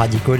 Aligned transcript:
Radicaux. 0.00 0.34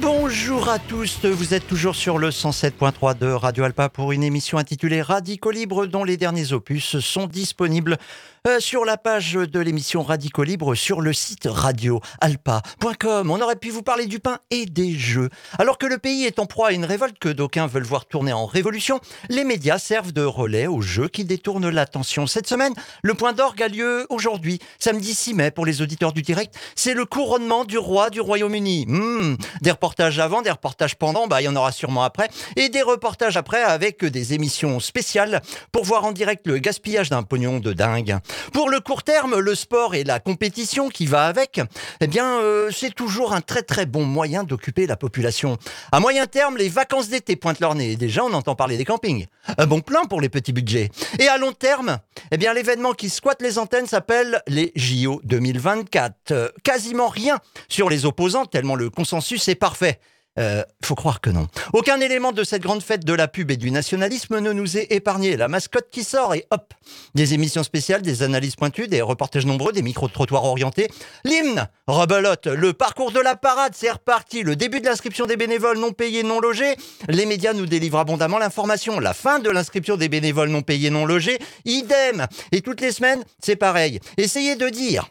Bonjour 0.00 0.70
à 0.70 0.78
tous, 0.78 1.26
vous 1.26 1.52
êtes 1.52 1.66
toujours 1.66 1.94
sur 1.94 2.16
le 2.16 2.30
107.3 2.30 3.18
de 3.18 3.26
Radio 3.26 3.64
Alpa 3.64 3.90
pour 3.90 4.12
une 4.12 4.22
émission 4.22 4.56
intitulée 4.56 5.02
Radicaux 5.02 5.50
Libre 5.50 5.84
dont 5.84 6.02
les 6.02 6.16
derniers 6.16 6.54
opus 6.54 6.98
sont 7.00 7.26
disponibles 7.26 7.98
euh, 8.46 8.60
sur 8.60 8.84
la 8.84 8.96
page 8.96 9.32
de 9.32 9.60
l'émission 9.60 10.02
Radicaux 10.02 10.44
Libre 10.44 10.74
sur 10.74 11.00
le 11.00 11.12
site 11.12 11.48
radioalpa.com. 11.50 13.30
On 13.30 13.40
aurait 13.40 13.56
pu 13.56 13.70
vous 13.70 13.82
parler 13.82 14.06
du 14.06 14.20
pain 14.20 14.38
et 14.50 14.66
des 14.66 14.94
jeux. 14.94 15.28
Alors 15.58 15.78
que 15.78 15.86
le 15.86 15.98
pays 15.98 16.24
est 16.24 16.38
en 16.38 16.46
proie 16.46 16.68
à 16.68 16.72
une 16.72 16.84
révolte 16.84 17.18
que 17.18 17.28
d'aucuns 17.28 17.66
veulent 17.66 17.82
voir 17.82 18.06
tourner 18.06 18.32
en 18.32 18.46
révolution, 18.46 19.00
les 19.28 19.44
médias 19.44 19.78
servent 19.78 20.12
de 20.12 20.22
relais 20.22 20.66
aux 20.66 20.80
jeux 20.80 21.08
qui 21.08 21.24
détournent 21.24 21.68
l'attention. 21.68 22.26
Cette 22.26 22.46
semaine, 22.46 22.74
le 23.02 23.14
point 23.14 23.32
d'orgue 23.32 23.62
a 23.62 23.68
lieu 23.68 24.06
aujourd'hui, 24.08 24.58
samedi 24.78 25.14
6 25.14 25.34
mai 25.34 25.50
pour 25.50 25.66
les 25.66 25.82
auditeurs 25.82 26.12
du 26.12 26.22
direct. 26.22 26.54
C'est 26.76 26.94
le 26.94 27.04
couronnement 27.04 27.64
du 27.64 27.78
roi 27.78 28.10
du 28.10 28.20
Royaume-Uni. 28.20 28.86
Hmm, 28.86 29.36
des 29.62 29.70
reportages 29.70 30.18
avant, 30.18 30.42
des 30.42 30.50
reportages 30.50 30.96
pendant, 30.96 31.26
bah 31.26 31.40
il 31.40 31.44
y 31.44 31.48
en 31.48 31.56
aura 31.56 31.72
sûrement 31.72 32.02
après, 32.02 32.28
et 32.56 32.68
des 32.68 32.82
reportages 32.82 33.36
après 33.36 33.62
avec 33.62 34.04
des 34.04 34.34
émissions 34.34 34.80
spéciales 34.80 35.42
pour 35.72 35.84
voir 35.84 36.04
en 36.04 36.12
direct 36.12 36.46
le 36.46 36.58
gaspillage 36.58 37.10
d'un 37.10 37.22
pognon 37.22 37.58
de 37.58 37.72
dingue. 37.72 38.18
Pour 38.52 38.70
le 38.70 38.80
court 38.80 39.02
terme, 39.02 39.38
le 39.38 39.54
sport 39.54 39.94
et 39.94 40.04
la 40.04 40.20
compétition 40.20 40.88
qui 40.88 41.06
va 41.06 41.26
avec, 41.26 41.60
eh 42.00 42.06
bien, 42.06 42.40
euh, 42.40 42.70
c'est 42.70 42.94
toujours 42.94 43.32
un 43.32 43.40
très 43.40 43.62
très 43.62 43.86
bon 43.86 44.04
moyen 44.04 44.44
d'occuper 44.44 44.86
la 44.86 44.96
population. 44.96 45.58
À 45.92 46.00
moyen 46.00 46.26
terme, 46.26 46.56
les 46.56 46.68
vacances 46.68 47.08
d'été 47.08 47.36
pointent 47.36 47.60
leur 47.60 47.74
nez. 47.74 47.96
Déjà, 47.96 48.24
on 48.24 48.32
entend 48.32 48.54
parler 48.54 48.76
des 48.76 48.84
campings. 48.84 49.26
Un 49.56 49.66
bon 49.66 49.80
plan 49.80 50.04
pour 50.04 50.20
les 50.20 50.28
petits 50.28 50.52
budgets. 50.52 50.90
Et 51.18 51.28
à 51.28 51.38
long 51.38 51.52
terme, 51.52 51.98
eh 52.30 52.36
bien, 52.36 52.52
l'événement 52.54 52.92
qui 52.92 53.10
squatte 53.10 53.42
les 53.42 53.58
antennes 53.58 53.86
s'appelle 53.86 54.42
les 54.46 54.72
JO 54.76 55.20
2024. 55.24 56.14
Euh, 56.30 56.48
quasiment 56.62 57.08
rien 57.08 57.38
sur 57.68 57.88
les 57.88 58.06
opposants, 58.06 58.46
tellement 58.46 58.74
le 58.74 58.90
consensus 58.90 59.48
est 59.48 59.54
parfait. 59.54 59.98
Euh, 60.38 60.62
faut 60.84 60.94
croire 60.94 61.20
que 61.20 61.30
non. 61.30 61.48
Aucun 61.72 62.00
élément 62.00 62.32
de 62.32 62.44
cette 62.44 62.62
grande 62.62 62.82
fête 62.82 63.04
de 63.04 63.12
la 63.12 63.28
pub 63.28 63.50
et 63.50 63.56
du 63.56 63.70
nationalisme 63.70 64.38
ne 64.38 64.52
nous 64.52 64.76
est 64.76 64.92
épargné. 64.92 65.36
La 65.36 65.48
mascotte 65.48 65.88
qui 65.90 66.04
sort 66.04 66.34
et 66.34 66.46
hop 66.50 66.72
Des 67.14 67.34
émissions 67.34 67.64
spéciales, 67.64 68.02
des 68.02 68.22
analyses 68.22 68.54
pointues, 68.54 68.86
des 68.86 69.02
reportages 69.02 69.46
nombreux, 69.46 69.72
des 69.72 69.82
micro-trottoirs 69.82 70.44
orientés. 70.44 70.88
L'hymne 71.24 71.68
Rebelote, 71.88 72.46
le 72.46 72.72
parcours 72.72 73.10
de 73.10 73.20
la 73.20 73.34
parade, 73.34 73.72
c'est 73.74 73.90
reparti. 73.90 74.42
Le 74.42 74.54
début 74.54 74.80
de 74.80 74.86
l'inscription 74.86 75.26
des 75.26 75.36
bénévoles 75.36 75.78
non 75.78 75.92
payés, 75.92 76.22
non 76.22 76.40
logés. 76.40 76.76
Les 77.08 77.26
médias 77.26 77.52
nous 77.52 77.66
délivrent 77.66 77.98
abondamment 77.98 78.38
l'information. 78.38 79.00
La 79.00 79.14
fin 79.14 79.40
de 79.40 79.50
l'inscription 79.50 79.96
des 79.96 80.08
bénévoles 80.08 80.50
non 80.50 80.62
payés, 80.62 80.90
non 80.90 81.04
logés, 81.04 81.38
idem. 81.64 82.26
Et 82.52 82.60
toutes 82.60 82.80
les 82.80 82.92
semaines, 82.92 83.24
c'est 83.42 83.56
pareil. 83.56 83.98
Essayez 84.16 84.54
de 84.54 84.68
dire 84.68 85.08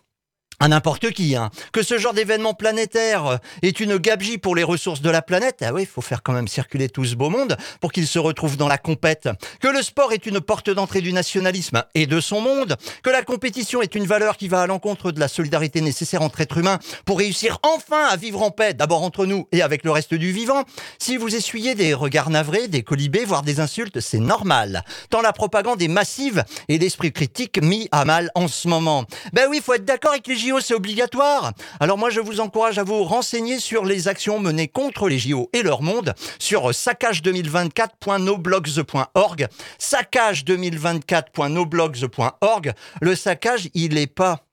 à 0.60 0.68
n'importe 0.68 1.12
qui, 1.12 1.36
hein. 1.36 1.52
que 1.72 1.84
ce 1.84 2.00
genre 2.00 2.14
d'événement 2.14 2.56
planétaire 2.56 3.26
euh, 3.28 3.38
est 3.62 3.80
une 3.80 3.98
gabegie 3.98 4.40
pour 4.40 4.56
les 4.56 4.64
ressources 4.64 5.02
de 5.02 5.10
la 5.10 5.22
planète, 5.22 5.58
ah 5.62 5.72
oui, 5.72 5.84
il 5.84 5.88
faut 5.88 6.02
faire 6.02 6.24
quand 6.24 6.34
même 6.34 6.48
circuler 6.48 6.90
tout 6.90 7.06
ce 7.06 7.16
beau 7.16 7.30
monde 7.30 7.58
pour 7.80 7.92
qu'il 7.92 8.08
se 8.08 8.18
retrouve 8.18 8.58
dans 8.58 8.68
la 8.68 8.80
compète, 8.80 9.30
que 9.62 9.68
le 9.68 9.84
sport 9.84 10.14
est 10.14 10.26
une 10.26 10.42
porte 10.42 10.72
d'entrée 10.72 11.02
du 11.02 11.14
nationalisme 11.14 11.84
et 11.94 12.08
de 12.08 12.20
son 12.20 12.42
monde, 12.42 12.76
que 13.04 13.12
la 13.12 13.22
compétition 13.22 13.84
est 13.84 13.94
une 13.94 14.06
valeur 14.06 14.36
qui 14.36 14.48
va 14.48 14.62
à 14.62 14.68
l'encontre 14.68 15.12
de 15.12 15.20
la 15.20 15.28
solidarité 15.28 15.80
nécessaire 15.80 16.24
entre 16.24 16.42
êtres 16.42 16.58
humains 16.58 16.80
pour 17.06 17.20
réussir 17.20 17.60
enfin 17.62 18.08
à 18.08 18.16
vivre 18.16 18.42
en 18.42 18.50
paix, 18.50 18.74
d'abord 18.74 19.04
entre 19.04 19.28
nous 19.28 19.48
et 19.52 19.62
avec 19.62 19.84
le 19.84 19.92
reste 19.92 20.16
du 20.16 20.32
vivant. 20.32 20.64
Si 20.98 21.18
vous 21.18 21.36
essuyez 21.36 21.76
des 21.76 21.94
regards 21.94 22.32
navrés, 22.32 22.68
des 22.68 22.82
colibés, 22.82 23.26
voire 23.26 23.44
des 23.44 23.60
insultes, 23.60 24.00
c'est 24.00 24.18
normal, 24.18 24.84
tant 25.12 25.22
la 25.22 25.34
propagande 25.34 25.84
est 25.84 25.88
massive 25.88 26.44
et 26.68 26.80
l'esprit 26.80 27.12
critique 27.12 27.62
mis 27.62 27.88
à 27.92 28.06
mal 28.06 28.32
en 28.34 28.48
ce 28.48 28.68
moment. 28.68 29.06
Ben 29.34 29.46
oui, 29.52 29.58
il 29.58 29.64
faut 29.64 29.76
être 29.76 29.86
d'accord 29.86 30.14
avec 30.14 30.26
les 30.26 30.47
C'est 30.62 30.74
obligatoire. 30.74 31.52
Alors 31.80 31.98
moi, 31.98 32.10
je 32.10 32.20
vous 32.22 32.40
encourage 32.40 32.80
à 32.80 32.84
vous 32.84 33.04
renseigner 33.04 33.60
sur 33.60 33.84
les 33.86 34.08
actions 34.08 34.40
menées 34.40 34.70
contre 34.70 35.10
les 35.10 35.20
JO 35.20 35.50
et 35.52 35.62
leur 35.62 35.82
monde 35.82 36.14
sur 36.40 36.72
saccage2024.noblogs.org. 36.72 39.48
Saccage2024.noblogs.org. 39.80 42.74
Le 43.02 43.16
saccage, 43.16 43.68
il 43.74 43.96
n'est 43.96 44.08
pas 44.08 44.47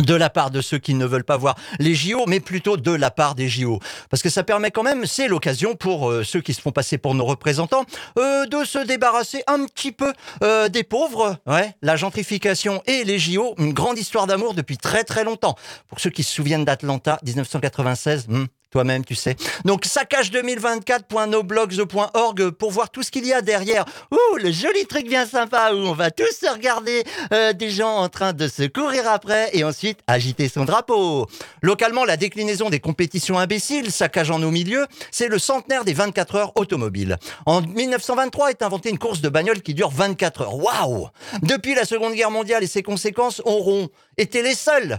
de 0.00 0.14
la 0.14 0.30
part 0.30 0.50
de 0.50 0.60
ceux 0.60 0.78
qui 0.78 0.94
ne 0.94 1.06
veulent 1.06 1.24
pas 1.24 1.36
voir 1.36 1.56
les 1.78 1.94
JO, 1.94 2.24
mais 2.26 2.40
plutôt 2.40 2.76
de 2.76 2.90
la 2.90 3.10
part 3.10 3.34
des 3.34 3.48
JO. 3.48 3.78
Parce 4.10 4.22
que 4.22 4.28
ça 4.28 4.42
permet 4.42 4.70
quand 4.70 4.82
même, 4.82 5.06
c'est 5.06 5.28
l'occasion 5.28 5.74
pour 5.76 6.10
euh, 6.10 6.24
ceux 6.24 6.40
qui 6.40 6.54
se 6.54 6.60
font 6.60 6.72
passer 6.72 6.98
pour 6.98 7.14
nos 7.14 7.24
représentants, 7.24 7.84
euh, 8.18 8.46
de 8.46 8.64
se 8.64 8.78
débarrasser 8.78 9.42
un 9.46 9.64
petit 9.66 9.92
peu 9.92 10.12
euh, 10.42 10.68
des 10.68 10.82
pauvres. 10.82 11.36
Ouais, 11.46 11.74
la 11.82 11.96
gentrification 11.96 12.82
et 12.86 13.04
les 13.04 13.18
JO, 13.18 13.54
une 13.58 13.72
grande 13.72 13.98
histoire 13.98 14.26
d'amour 14.26 14.54
depuis 14.54 14.78
très 14.78 15.04
très 15.04 15.24
longtemps. 15.24 15.56
Pour 15.88 16.00
ceux 16.00 16.10
qui 16.10 16.22
se 16.22 16.32
souviennent 16.34 16.64
d'Atlanta 16.64 17.18
1996, 17.24 18.26
toi-même, 18.74 19.04
tu 19.04 19.14
sais. 19.14 19.36
Donc 19.64 19.86
saccage2024.noblogs.org 19.86 22.50
pour 22.50 22.72
voir 22.72 22.90
tout 22.90 23.04
ce 23.04 23.12
qu'il 23.12 23.24
y 23.24 23.32
a 23.32 23.40
derrière. 23.40 23.84
Ouh, 24.10 24.36
le 24.36 24.50
joli 24.50 24.84
truc 24.86 25.06
bien 25.06 25.26
sympa 25.26 25.70
où 25.72 25.76
on 25.76 25.92
va 25.92 26.10
tous 26.10 26.44
regarder 26.52 27.04
euh, 27.32 27.52
des 27.52 27.70
gens 27.70 27.98
en 27.98 28.08
train 28.08 28.32
de 28.32 28.48
se 28.48 28.64
courir 28.64 29.08
après 29.08 29.50
et 29.52 29.62
ensuite 29.62 30.00
agiter 30.08 30.48
son 30.48 30.64
drapeau. 30.64 31.28
Localement, 31.62 32.04
la 32.04 32.16
déclinaison 32.16 32.68
des 32.68 32.80
compétitions 32.80 33.38
imbéciles 33.38 33.92
saccageant 33.92 34.40
nos 34.40 34.50
milieux, 34.50 34.88
c'est 35.12 35.28
le 35.28 35.38
centenaire 35.38 35.84
des 35.84 35.92
24 35.92 36.34
heures 36.34 36.50
automobiles. 36.56 37.16
En 37.46 37.60
1923 37.60 38.50
est 38.50 38.62
inventée 38.62 38.90
une 38.90 38.98
course 38.98 39.20
de 39.20 39.28
bagnole 39.28 39.62
qui 39.62 39.74
dure 39.74 39.90
24 39.90 40.40
heures. 40.40 40.56
Waouh 40.56 41.10
Depuis 41.42 41.76
la 41.76 41.84
Seconde 41.84 42.14
Guerre 42.14 42.32
mondiale 42.32 42.64
et 42.64 42.66
ses 42.66 42.82
conséquences 42.82 43.40
auront 43.44 43.88
été 44.18 44.42
les 44.42 44.56
seuls 44.56 44.98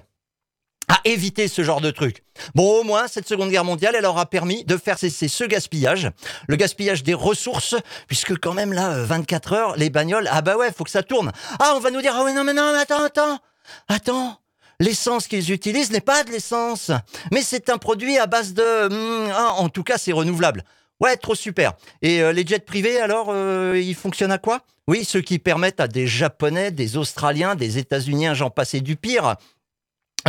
à 0.87 0.99
éviter 1.05 1.47
ce 1.47 1.63
genre 1.63 1.81
de 1.81 1.91
truc. 1.91 2.23
Bon, 2.53 2.79
au 2.79 2.83
moins, 2.83 3.07
cette 3.07 3.27
Seconde 3.27 3.49
Guerre 3.49 3.63
mondiale, 3.63 3.95
elle 3.97 4.05
aura 4.05 4.25
permis 4.25 4.63
de 4.65 4.77
faire 4.77 4.99
cesser 4.99 5.27
ce 5.27 5.43
gaspillage, 5.43 6.09
le 6.47 6.55
gaspillage 6.55 7.03
des 7.03 7.13
ressources, 7.13 7.75
puisque 8.07 8.37
quand 8.39 8.53
même 8.53 8.73
là, 8.73 9.03
24 9.03 9.53
euh, 9.53 9.55
heures, 9.55 9.75
les 9.77 9.89
bagnoles, 9.89 10.29
ah 10.31 10.41
bah 10.41 10.57
ouais, 10.57 10.71
faut 10.71 10.83
que 10.83 10.89
ça 10.89 11.03
tourne. 11.03 11.31
Ah, 11.59 11.73
on 11.75 11.79
va 11.79 11.91
nous 11.91 12.01
dire, 12.01 12.13
ah 12.15 12.23
ouais, 12.23 12.33
non, 12.33 12.43
mais 12.43 12.53
non, 12.53 12.71
mais 12.73 12.79
attends, 12.79 13.03
attends, 13.03 13.39
attends. 13.87 14.39
L'essence 14.79 15.27
qu'ils 15.27 15.51
utilisent 15.51 15.91
n'est 15.91 16.01
pas 16.01 16.23
de 16.23 16.31
l'essence, 16.31 16.91
mais 17.31 17.41
c'est 17.41 17.69
un 17.69 17.77
produit 17.77 18.17
à 18.17 18.27
base 18.27 18.53
de... 18.53 18.89
Hmm, 18.89 19.31
ah, 19.33 19.53
en 19.53 19.69
tout 19.69 19.83
cas, 19.83 19.97
c'est 19.97 20.11
renouvelable. 20.11 20.63
Ouais, 20.99 21.15
trop 21.17 21.35
super. 21.35 21.73
Et 22.01 22.21
euh, 22.21 22.31
les 22.31 22.45
jets 22.45 22.59
privés, 22.59 22.99
alors, 22.99 23.27
euh, 23.29 23.79
ils 23.81 23.95
fonctionnent 23.95 24.31
à 24.31 24.37
quoi? 24.37 24.61
Oui, 24.87 25.03
ceux 25.03 25.21
qui 25.21 25.39
permettent 25.39 25.79
à 25.79 25.87
des 25.87 26.07
Japonais, 26.07 26.71
des 26.71 26.95
Australiens, 26.95 27.55
des 27.55 27.77
États-Unis, 27.77 28.27
j'en 28.33 28.49
passais 28.49 28.81
du 28.81 28.95
pire, 28.95 29.35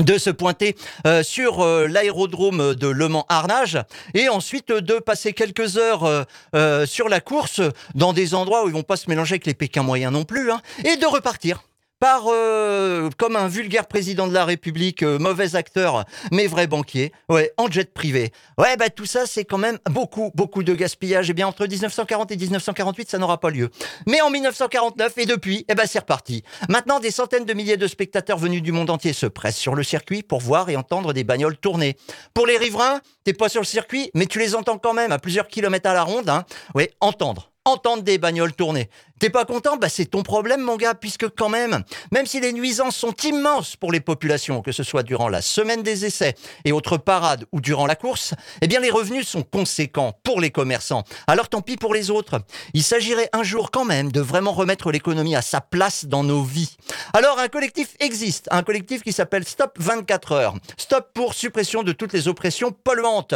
de 0.00 0.18
se 0.18 0.30
pointer 0.30 0.76
euh, 1.06 1.22
sur 1.22 1.60
euh, 1.60 1.86
l'aérodrome 1.86 2.74
de 2.74 2.88
Le 2.88 3.08
Mans-Arnage 3.08 3.78
et 4.14 4.28
ensuite 4.28 4.68
de 4.68 4.98
passer 4.98 5.32
quelques 5.32 5.76
heures 5.76 6.26
euh, 6.54 6.86
sur 6.86 7.08
la 7.08 7.20
course 7.20 7.60
dans 7.94 8.12
des 8.12 8.34
endroits 8.34 8.64
où 8.64 8.68
ils 8.68 8.74
vont 8.74 8.82
pas 8.82 8.96
se 8.96 9.08
mélanger 9.08 9.34
avec 9.34 9.46
les 9.46 9.54
Pékins 9.54 9.82
moyens 9.82 10.12
non 10.12 10.24
plus 10.24 10.50
hein, 10.50 10.60
et 10.84 10.96
de 10.96 11.06
repartir 11.06 11.62
par 11.98 12.24
euh, 12.28 13.08
comme 13.16 13.36
un 13.36 13.48
vulgaire 13.48 13.86
président 13.86 14.26
de 14.26 14.34
la 14.34 14.44
République, 14.44 15.02
euh, 15.02 15.18
mauvais 15.18 15.56
acteur, 15.56 16.04
mais 16.30 16.46
vrai 16.46 16.66
banquier, 16.66 17.12
ouais, 17.28 17.52
en 17.56 17.70
jet 17.70 17.92
privé. 17.92 18.32
Ouais, 18.58 18.76
bah 18.76 18.90
tout 18.90 19.06
ça, 19.06 19.26
c'est 19.26 19.44
quand 19.44 19.58
même 19.58 19.78
beaucoup, 19.90 20.30
beaucoup 20.34 20.62
de 20.62 20.74
gaspillage. 20.74 21.28
Et 21.28 21.30
eh 21.30 21.34
bien 21.34 21.46
entre 21.46 21.66
1940 21.66 22.32
et 22.32 22.36
1948, 22.36 23.10
ça 23.10 23.18
n'aura 23.18 23.40
pas 23.40 23.50
lieu. 23.50 23.70
Mais 24.06 24.20
en 24.20 24.31
1949 24.31 25.19
et 25.19 25.26
depuis, 25.26 25.64
eh 25.69 25.75
ben 25.75 25.87
c'est 25.87 26.00
reparti. 26.00 26.43
Maintenant, 26.69 27.00
des 27.00 27.10
centaines 27.10 27.44
de 27.44 27.54
milliers 27.54 27.76
de 27.76 27.87
spectateurs 27.87 28.38
venus 28.38 28.62
du 28.62 28.72
monde 28.72 28.90
entier 28.90 29.12
se 29.12 29.26
pressent 29.26 29.58
sur 29.58 29.75
le 29.75 29.82
circuit 29.82 30.22
pour 30.22 30.40
voir 30.40 30.69
et 30.69 30.76
entendre 30.76 31.12
des 31.12 31.25
bagnoles 31.25 31.56
tourner. 31.56 31.96
Pour 32.34 32.46
les 32.46 32.58
riverains, 32.58 33.00
t'es 33.25 33.32
pas 33.32 33.49
sur 33.49 33.60
le 33.60 33.66
circuit, 33.66 34.10
mais 34.14 34.26
tu 34.26 34.38
les 34.38 34.54
entends 34.54 34.78
quand 34.78 34.94
même 34.94 35.12
à 35.12 35.19
plusieurs 35.19 35.49
kilomètres 35.49 35.88
à 35.88 35.94
la 35.94 36.02
ronde. 36.02 36.28
Hein. 36.28 36.44
Ouais, 36.75 36.90
entendre 37.00 37.50
entendre 37.66 38.02
des 38.02 38.16
bagnoles 38.16 38.54
tourner. 38.54 38.88
T'es 39.18 39.30
pas 39.30 39.44
content? 39.44 39.76
Bah 39.76 39.88
c'est 39.88 40.06
ton 40.06 40.22
problème 40.22 40.60
mon 40.60 40.76
gars, 40.76 40.94
puisque 40.94 41.28
quand 41.28 41.48
même, 41.48 41.82
même 42.12 42.26
si 42.26 42.40
les 42.40 42.52
nuisances 42.52 42.96
sont 42.96 43.14
immenses 43.24 43.76
pour 43.76 43.92
les 43.92 44.00
populations, 44.00 44.62
que 44.62 44.72
ce 44.72 44.82
soit 44.82 45.02
durant 45.02 45.28
la 45.28 45.42
semaine 45.42 45.82
des 45.82 46.04
essais 46.04 46.34
et 46.64 46.72
autres 46.72 46.96
parades 46.96 47.44
ou 47.52 47.60
durant 47.60 47.86
la 47.86 47.96
course, 47.96 48.34
eh 48.60 48.66
bien 48.66 48.80
les 48.80 48.90
revenus 48.90 49.26
sont 49.26 49.42
conséquents 49.42 50.18
pour 50.22 50.40
les 50.40 50.50
commerçants. 50.50 51.04
Alors 51.26 51.48
tant 51.48 51.60
pis 51.60 51.76
pour 51.76 51.94
les 51.94 52.10
autres. 52.10 52.40
Il 52.74 52.82
s'agirait 52.82 53.28
un 53.32 53.42
jour 53.42 53.70
quand 53.70 53.84
même 53.84 54.12
de 54.12 54.20
vraiment 54.20 54.52
remettre 54.52 54.92
l'économie 54.92 55.34
à 55.34 55.42
sa 55.42 55.60
place 55.60 56.04
dans 56.04 56.24
nos 56.24 56.42
vies. 56.42 56.76
Alors 57.12 57.38
un 57.38 57.48
collectif 57.48 57.96
existe, 58.00 58.48
un 58.50 58.62
collectif 58.62 59.02
qui 59.02 59.12
s'appelle 59.12 59.44
Stop 59.44 59.76
24 59.78 60.32
heures. 60.32 60.54
Stop 60.76 61.10
pour 61.14 61.34
suppression 61.34 61.82
de 61.82 61.92
toutes 61.92 62.12
les 62.12 62.28
oppressions 62.28 62.70
polluantes. 62.70 63.34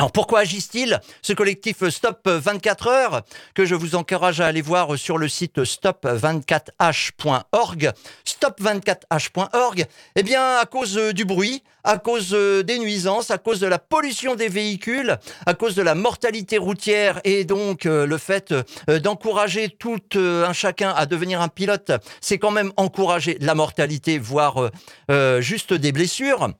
Alors 0.00 0.12
pourquoi 0.12 0.38
agissent-ils 0.38 0.98
Ce 1.20 1.34
collectif 1.34 1.86
Stop 1.90 2.26
24 2.26 2.86
heures, 2.86 3.20
que 3.52 3.66
je 3.66 3.74
vous 3.74 3.96
encourage 3.96 4.40
à 4.40 4.46
aller 4.46 4.62
voir 4.62 4.96
sur 4.96 5.18
le 5.18 5.28
site 5.28 5.58
stop24h.org, 5.58 7.92
stop24h.org, 8.24 9.84
eh 10.16 10.22
bien 10.22 10.56
à 10.56 10.64
cause 10.64 10.96
du 10.96 11.26
bruit, 11.26 11.62
à 11.84 11.98
cause 11.98 12.30
des 12.30 12.78
nuisances, 12.78 13.30
à 13.30 13.36
cause 13.36 13.60
de 13.60 13.66
la 13.66 13.78
pollution 13.78 14.36
des 14.36 14.48
véhicules, 14.48 15.18
à 15.44 15.52
cause 15.52 15.74
de 15.74 15.82
la 15.82 15.94
mortalité 15.94 16.56
routière 16.56 17.20
et 17.24 17.44
donc 17.44 17.84
euh, 17.84 18.06
le 18.06 18.16
fait 18.16 18.52
euh, 18.52 18.62
d'encourager 19.00 19.68
tout 19.68 20.00
euh, 20.16 20.46
un 20.46 20.54
chacun 20.54 20.94
à 20.96 21.04
devenir 21.04 21.42
un 21.42 21.48
pilote, 21.48 21.92
c'est 22.22 22.38
quand 22.38 22.52
même 22.52 22.72
encourager 22.78 23.36
la 23.42 23.54
mortalité, 23.54 24.18
voire 24.18 24.70
juste 25.40 25.74
des 25.74 25.92
blessures. 25.92 26.54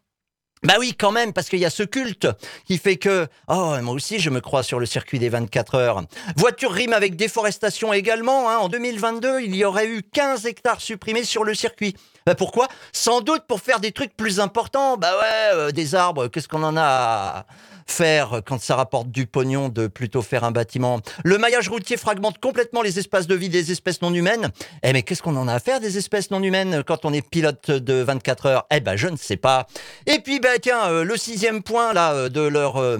Bah 0.62 0.74
oui, 0.78 0.94
quand 0.98 1.10
même, 1.10 1.32
parce 1.32 1.48
qu'il 1.48 1.58
y 1.58 1.64
a 1.64 1.70
ce 1.70 1.82
culte 1.82 2.28
qui 2.66 2.76
fait 2.76 2.96
que, 2.96 3.26
oh, 3.48 3.76
moi 3.80 3.94
aussi, 3.94 4.18
je 4.18 4.28
me 4.28 4.40
crois 4.40 4.62
sur 4.62 4.78
le 4.78 4.84
circuit 4.84 5.18
des 5.18 5.30
24 5.30 5.74
heures. 5.74 6.02
Voiture 6.36 6.70
rime 6.70 6.92
avec 6.92 7.16
déforestation 7.16 7.94
également. 7.94 8.50
Hein. 8.50 8.58
En 8.58 8.68
2022, 8.68 9.40
il 9.40 9.56
y 9.56 9.64
aurait 9.64 9.86
eu 9.86 10.02
15 10.02 10.44
hectares 10.44 10.82
supprimés 10.82 11.24
sur 11.24 11.44
le 11.44 11.54
circuit. 11.54 11.96
Bah 12.26 12.34
pourquoi? 12.34 12.68
Sans 12.92 13.20
doute 13.20 13.42
pour 13.48 13.60
faire 13.60 13.80
des 13.80 13.92
trucs 13.92 14.16
plus 14.16 14.40
importants. 14.40 14.96
Bah 14.96 15.12
ouais, 15.20 15.72
des 15.72 15.94
arbres, 15.94 16.28
qu'est-ce 16.28 16.48
qu'on 16.48 16.62
en 16.62 16.76
a 16.76 17.46
faire 17.86 18.40
quand 18.46 18.60
ça 18.60 18.76
rapporte 18.76 19.10
du 19.10 19.26
pognon 19.26 19.68
de 19.68 19.86
plutôt 19.86 20.22
faire 20.22 20.44
un 20.44 20.50
bâtiment? 20.52 21.00
Le 21.24 21.38
maillage 21.38 21.68
routier 21.68 21.96
fragmente 21.96 22.38
complètement 22.38 22.82
les 22.82 22.98
espaces 22.98 23.26
de 23.26 23.34
vie 23.34 23.48
des 23.48 23.72
espèces 23.72 24.00
non 24.02 24.14
humaines. 24.14 24.50
Eh 24.82 24.92
mais 24.92 25.02
qu'est-ce 25.02 25.22
qu'on 25.22 25.36
en 25.36 25.48
a 25.48 25.54
à 25.54 25.60
faire 25.60 25.80
des 25.80 25.98
espèces 25.98 26.30
non 26.30 26.42
humaines 26.42 26.82
quand 26.86 27.04
on 27.04 27.12
est 27.12 27.26
pilote 27.26 27.70
de 27.70 27.94
24 28.02 28.46
heures? 28.46 28.66
Eh 28.70 28.80
ben 28.80 28.96
je 28.96 29.08
ne 29.08 29.16
sais 29.16 29.36
pas. 29.36 29.66
Et 30.06 30.18
puis 30.20 30.40
ben 30.40 30.58
tiens, 30.60 30.88
euh, 30.88 31.04
le 31.04 31.16
sixième 31.16 31.62
point 31.62 31.92
là 31.92 32.12
euh, 32.12 32.28
de 32.28 32.42
leur 32.42 32.76
euh, 32.76 32.98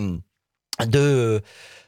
de 0.86 1.40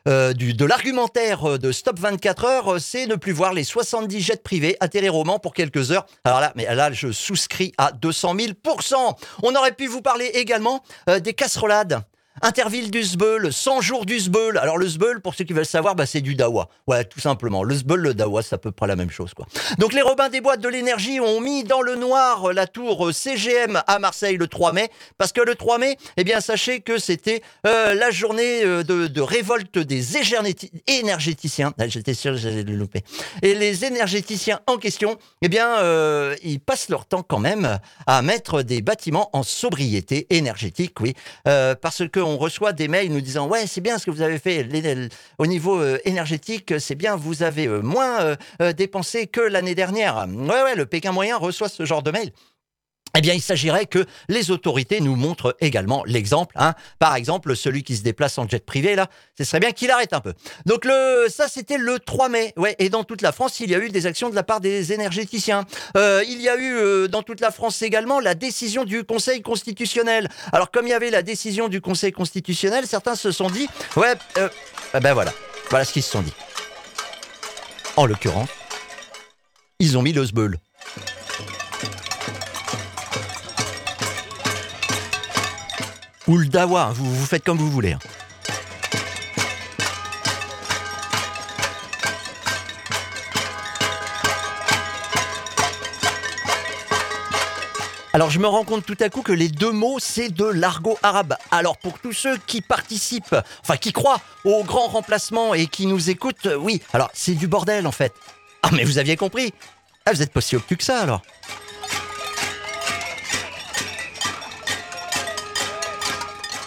du, 0.06 0.54
de 0.54 0.64
l'argumentaire 0.64 1.58
de 1.58 1.72
Stop 1.72 1.98
24 1.98 2.44
heures, 2.44 2.80
c'est 2.80 3.06
ne 3.06 3.14
plus 3.14 3.32
voir 3.32 3.52
les 3.52 3.64
70 3.64 4.20
jets 4.20 4.36
privés 4.36 4.76
atterrir 4.80 5.14
au 5.14 5.24
Mans 5.24 5.38
pour 5.38 5.54
quelques 5.54 5.90
heures. 5.92 6.06
Alors 6.24 6.40
là, 6.40 6.52
mais 6.56 6.72
là, 6.74 6.92
je 6.92 7.12
souscris 7.12 7.72
à 7.78 7.92
200 7.92 8.36
000% 8.36 9.16
On 9.42 9.54
aurait 9.54 9.72
pu 9.72 9.86
vous 9.86 10.02
parler 10.02 10.26
également 10.34 10.82
des 11.22 11.34
casserolades. 11.34 12.02
Interville 12.44 12.90
du 12.90 13.04
Sbeul, 13.04 13.52
100 13.52 13.80
jours 13.82 14.04
du 14.04 14.18
Sbeul. 14.18 14.58
Alors 14.58 14.76
le 14.76 14.88
Sbeul, 14.88 15.20
pour 15.20 15.34
ceux 15.34 15.44
qui 15.44 15.52
veulent 15.52 15.64
savoir, 15.64 15.94
bah, 15.94 16.06
c'est 16.06 16.20
du 16.20 16.34
Dawa. 16.34 16.68
Ouais, 16.88 17.04
tout 17.04 17.20
simplement. 17.20 17.62
Le 17.62 17.76
Sbeul, 17.76 18.00
le 18.00 18.14
Dawa, 18.14 18.42
c'est 18.42 18.56
à 18.56 18.58
peu 18.58 18.72
près 18.72 18.88
la 18.88 18.96
même 18.96 19.10
chose. 19.10 19.32
quoi. 19.32 19.46
Donc 19.78 19.92
les 19.92 20.02
Robins 20.02 20.28
des 20.28 20.40
Boîtes 20.40 20.60
de 20.60 20.68
l'énergie 20.68 21.20
ont 21.20 21.40
mis 21.40 21.62
dans 21.62 21.82
le 21.82 21.94
noir 21.94 22.52
la 22.52 22.66
tour 22.66 23.14
CGM 23.14 23.80
à 23.86 23.98
Marseille 24.00 24.36
le 24.38 24.48
3 24.48 24.72
mai. 24.72 24.90
Parce 25.18 25.32
que 25.32 25.40
le 25.40 25.54
3 25.54 25.78
mai, 25.78 25.96
eh 26.16 26.24
bien 26.24 26.40
sachez 26.40 26.80
que 26.80 26.98
c'était 26.98 27.42
euh, 27.64 27.94
la 27.94 28.10
journée 28.10 28.64
euh, 28.64 28.82
de, 28.82 29.20
révolte 29.20 29.78
des 29.78 30.16
énergéticiens. 30.88 31.72
Ah, 31.78 31.86
j'étais 31.86 32.14
sûr 32.14 32.32
que 32.32 32.38
j'allais 32.38 32.64
le 32.64 32.74
louper. 32.74 33.02
Et 33.42 33.54
les 33.54 33.84
énergéticiens 33.84 34.58
en 34.66 34.78
question, 34.78 35.16
eh 35.42 35.48
bien, 35.48 35.78
euh, 35.78 36.34
ils 36.42 36.58
passent 36.58 36.88
leur 36.88 37.06
temps 37.06 37.22
quand 37.22 37.38
même 37.38 37.78
à 38.08 38.20
mettre 38.22 38.62
des 38.62 38.82
bâtiments 38.82 39.30
en 39.32 39.44
sobriété 39.44 40.26
énergétique, 40.30 41.00
oui. 41.00 41.14
parce 41.44 42.02
que 42.08 42.31
reçoit 42.36 42.72
des 42.72 42.88
mails 42.88 43.12
nous 43.12 43.20
disant 43.20 43.48
ouais 43.48 43.66
c'est 43.66 43.80
bien 43.80 43.98
ce 43.98 44.06
que 44.06 44.10
vous 44.10 44.22
avez 44.22 44.38
fait 44.38 44.66
au 45.38 45.46
niveau 45.46 45.80
euh, 45.80 45.98
énergétique 46.04 46.74
c'est 46.78 46.94
bien 46.94 47.16
vous 47.16 47.42
avez 47.42 47.66
euh, 47.66 47.80
moins 47.80 48.36
euh, 48.60 48.72
dépensé 48.72 49.26
que 49.26 49.40
l'année 49.40 49.74
dernière. 49.74 50.26
Ouais 50.28 50.62
ouais 50.62 50.74
le 50.74 50.86
Pékin 50.86 51.12
moyen 51.12 51.36
reçoit 51.36 51.68
ce 51.68 51.84
genre 51.84 52.02
de 52.02 52.10
mail 52.10 52.30
eh 53.16 53.20
bien, 53.20 53.34
il 53.34 53.42
s'agirait 53.42 53.86
que 53.86 54.06
les 54.28 54.50
autorités 54.50 55.00
nous 55.00 55.16
montrent 55.16 55.56
également 55.60 56.02
l'exemple. 56.06 56.54
Hein. 56.58 56.74
Par 56.98 57.14
exemple, 57.14 57.54
celui 57.56 57.82
qui 57.82 57.96
se 57.96 58.02
déplace 58.02 58.38
en 58.38 58.48
jet 58.48 58.64
privé, 58.64 58.94
là, 58.94 59.08
ce 59.36 59.44
serait 59.44 59.60
bien 59.60 59.72
qu'il 59.72 59.90
arrête 59.90 60.14
un 60.14 60.20
peu. 60.20 60.32
Donc, 60.64 60.84
le, 60.84 61.26
ça, 61.28 61.46
c'était 61.48 61.76
le 61.76 61.98
3 61.98 62.30
mai. 62.30 62.54
Ouais, 62.56 62.74
et 62.78 62.88
dans 62.88 63.04
toute 63.04 63.20
la 63.20 63.32
France, 63.32 63.60
il 63.60 63.70
y 63.70 63.74
a 63.74 63.78
eu 63.78 63.90
des 63.90 64.06
actions 64.06 64.30
de 64.30 64.34
la 64.34 64.42
part 64.42 64.60
des 64.60 64.92
énergéticiens. 64.92 65.66
Euh, 65.96 66.24
il 66.26 66.40
y 66.40 66.48
a 66.48 66.56
eu 66.56 66.74
euh, 66.74 67.08
dans 67.08 67.22
toute 67.22 67.40
la 67.40 67.50
France 67.50 67.82
également 67.82 68.18
la 68.18 68.34
décision 68.34 68.84
du 68.84 69.04
Conseil 69.04 69.42
constitutionnel. 69.42 70.28
Alors, 70.52 70.70
comme 70.70 70.86
il 70.86 70.90
y 70.90 70.94
avait 70.94 71.10
la 71.10 71.22
décision 71.22 71.68
du 71.68 71.80
Conseil 71.80 72.12
constitutionnel, 72.12 72.86
certains 72.86 73.14
se 73.14 73.30
sont 73.30 73.50
dit, 73.50 73.68
ouais, 73.96 74.14
euh, 74.38 74.48
ben 75.00 75.12
voilà, 75.12 75.32
voilà 75.68 75.84
ce 75.84 75.92
qu'ils 75.92 76.02
se 76.02 76.10
sont 76.10 76.22
dit. 76.22 76.32
En 77.96 78.06
l'occurrence, 78.06 78.48
ils 79.78 79.98
ont 79.98 80.02
mis 80.02 80.12
le 80.12 80.24
sbeul. 80.24 80.58
Ou 86.26 86.38
le 86.38 86.46
dawa, 86.46 86.92
vous, 86.94 87.12
vous 87.12 87.26
faites 87.26 87.44
comme 87.44 87.58
vous 87.58 87.70
voulez. 87.70 87.92
Hein. 87.92 87.98
Alors 98.14 98.28
je 98.28 98.38
me 98.38 98.46
rends 98.46 98.64
compte 98.64 98.84
tout 98.84 98.96
à 99.00 99.08
coup 99.08 99.22
que 99.22 99.32
les 99.32 99.48
deux 99.48 99.72
mots, 99.72 99.96
c'est 99.98 100.28
de 100.28 100.44
l'argot 100.44 100.98
arabe. 101.02 101.34
Alors 101.50 101.78
pour 101.78 101.98
tous 101.98 102.12
ceux 102.12 102.36
qui 102.46 102.60
participent, 102.60 103.34
enfin 103.62 103.78
qui 103.78 103.92
croient 103.92 104.20
au 104.44 104.64
grand 104.64 104.88
remplacement 104.88 105.54
et 105.54 105.66
qui 105.66 105.86
nous 105.86 106.10
écoutent, 106.10 106.48
oui, 106.58 106.82
alors 106.92 107.10
c'est 107.14 107.34
du 107.34 107.46
bordel 107.46 107.86
en 107.86 107.92
fait. 107.92 108.12
Ah 108.62 108.68
mais 108.72 108.84
vous 108.84 108.98
aviez 108.98 109.16
compris 109.16 109.54
Ah 110.04 110.12
vous 110.12 110.20
êtes 110.20 110.32
pas 110.32 110.42
si 110.42 110.56
obtus 110.56 110.76
que 110.76 110.84
ça 110.84 111.00
alors 111.00 111.22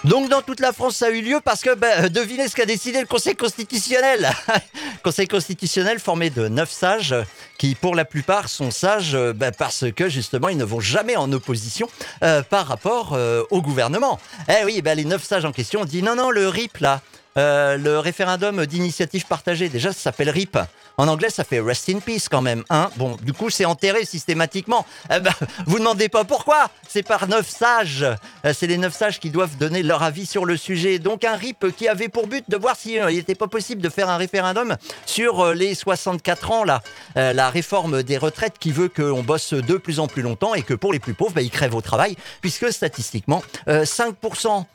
Donc 0.06 0.30
dans 0.30 0.44
toute 0.44 0.60
la 0.60 0.72
France, 0.72 0.98
ça 0.98 1.08
a 1.08 1.10
eu 1.10 1.22
lieu 1.22 1.40
parce 1.44 1.62
que 1.62 1.74
ben, 1.74 2.10
devinez 2.10 2.48
ce 2.48 2.56
qu'a 2.56 2.68
décidé 2.68 3.00
le 3.00 3.08
Conseil 3.08 3.36
constitutionnel. 3.36 4.30
Conseil 5.04 5.28
constitutionnel 5.28 5.98
formé 5.98 6.30
de 6.30 6.48
neuf 6.48 6.70
sages 6.70 7.16
qui, 7.58 7.74
pour 7.74 7.96
la 7.96 8.06
plupart, 8.06 8.48
sont 8.48 8.70
sages 8.70 9.18
ben, 9.36 9.52
parce 9.52 9.86
que 9.96 10.08
justement, 10.08 10.50
ils 10.50 10.58
ne 10.58 10.64
vont 10.64 10.80
jamais 10.80 11.16
en 11.16 11.32
opposition 11.32 11.90
euh, 12.24 12.44
par 12.44 12.68
rapport 12.68 13.14
euh, 13.14 13.44
au 13.50 13.64
gouvernement. 13.64 14.20
Eh 14.48 14.64
oui, 14.64 14.84
ben, 14.84 14.96
les 14.96 15.06
neuf 15.06 15.24
sages 15.24 15.44
en 15.44 15.52
question 15.52 15.82
ont 15.82 15.86
dit 15.86 16.04
non, 16.04 16.16
non, 16.16 16.30
le 16.30 16.48
RIP 16.50 16.78
là, 16.78 17.02
euh, 17.38 17.76
le 17.76 18.00
référendum 18.00 18.66
d'initiative 18.66 19.26
partagée, 19.26 19.70
déjà, 19.70 19.92
ça 19.92 20.00
s'appelle 20.00 20.30
RIP. 20.30 20.58
En 20.98 21.08
anglais, 21.08 21.30
ça 21.30 21.44
fait 21.44 21.60
Rest 21.60 21.90
in 21.90 22.00
Peace 22.00 22.28
quand 22.30 22.42
même. 22.42 22.64
Hein 22.70 22.90
bon, 22.96 23.18
du 23.22 23.34
coup, 23.34 23.50
c'est 23.50 23.66
enterré 23.66 24.06
systématiquement. 24.06 24.86
Eh 25.14 25.20
ben, 25.20 25.34
vous 25.66 25.80
demandez 25.80 26.10
pas 26.10 26.24
pourquoi 26.24 26.70
C'est 26.88 27.04
par 27.04 27.28
neuf 27.28 27.50
sages. 27.50 28.04
Euh, 28.04 28.54
c'est 28.54 28.68
les 28.68 28.78
neuf 28.78 28.96
sages 28.96 29.20
qui 29.20 29.30
doivent 29.30 29.58
donner 29.58 29.84
leur 29.84 30.04
avis 30.04 30.26
sur 30.26 30.46
le 30.46 30.58
sujet. 30.58 31.00
Donc 31.00 31.24
un 31.24 31.36
RIP 31.36 31.76
qui 31.76 31.88
avait 31.88 32.10
pour 32.10 32.28
but 32.28 32.46
de 32.50 32.58
voir 32.58 32.76
s'il 32.76 33.00
euh, 33.00 33.12
n'était 33.12 33.36
pas 33.36 33.48
possible 33.48 33.82
de 33.82 33.90
faire 33.90 34.10
un 34.10 34.18
référendum 34.18 34.78
sur 35.06 35.54
les 35.54 35.76
64 35.76 36.52
ans, 36.52 36.64
là. 36.64 36.82
la 37.16 37.50
réforme 37.50 38.04
des 38.04 38.18
retraites 38.18 38.58
qui 38.60 38.72
veut 38.72 38.90
qu'on 38.90 39.24
bosse 39.24 39.54
de 39.54 39.78
plus 39.78 40.00
en 40.00 40.08
plus 40.08 40.22
longtemps 40.22 40.54
et 40.56 40.62
que 40.62 40.74
pour 40.74 40.94
les 40.94 41.00
plus 41.00 41.14
pauvres, 41.14 41.34
bah, 41.34 41.42
ils 41.42 41.50
crèvent 41.50 41.76
au 41.76 41.82
travail, 41.82 42.16
puisque 42.42 42.72
statistiquement, 42.72 43.44
5% 43.68 44.66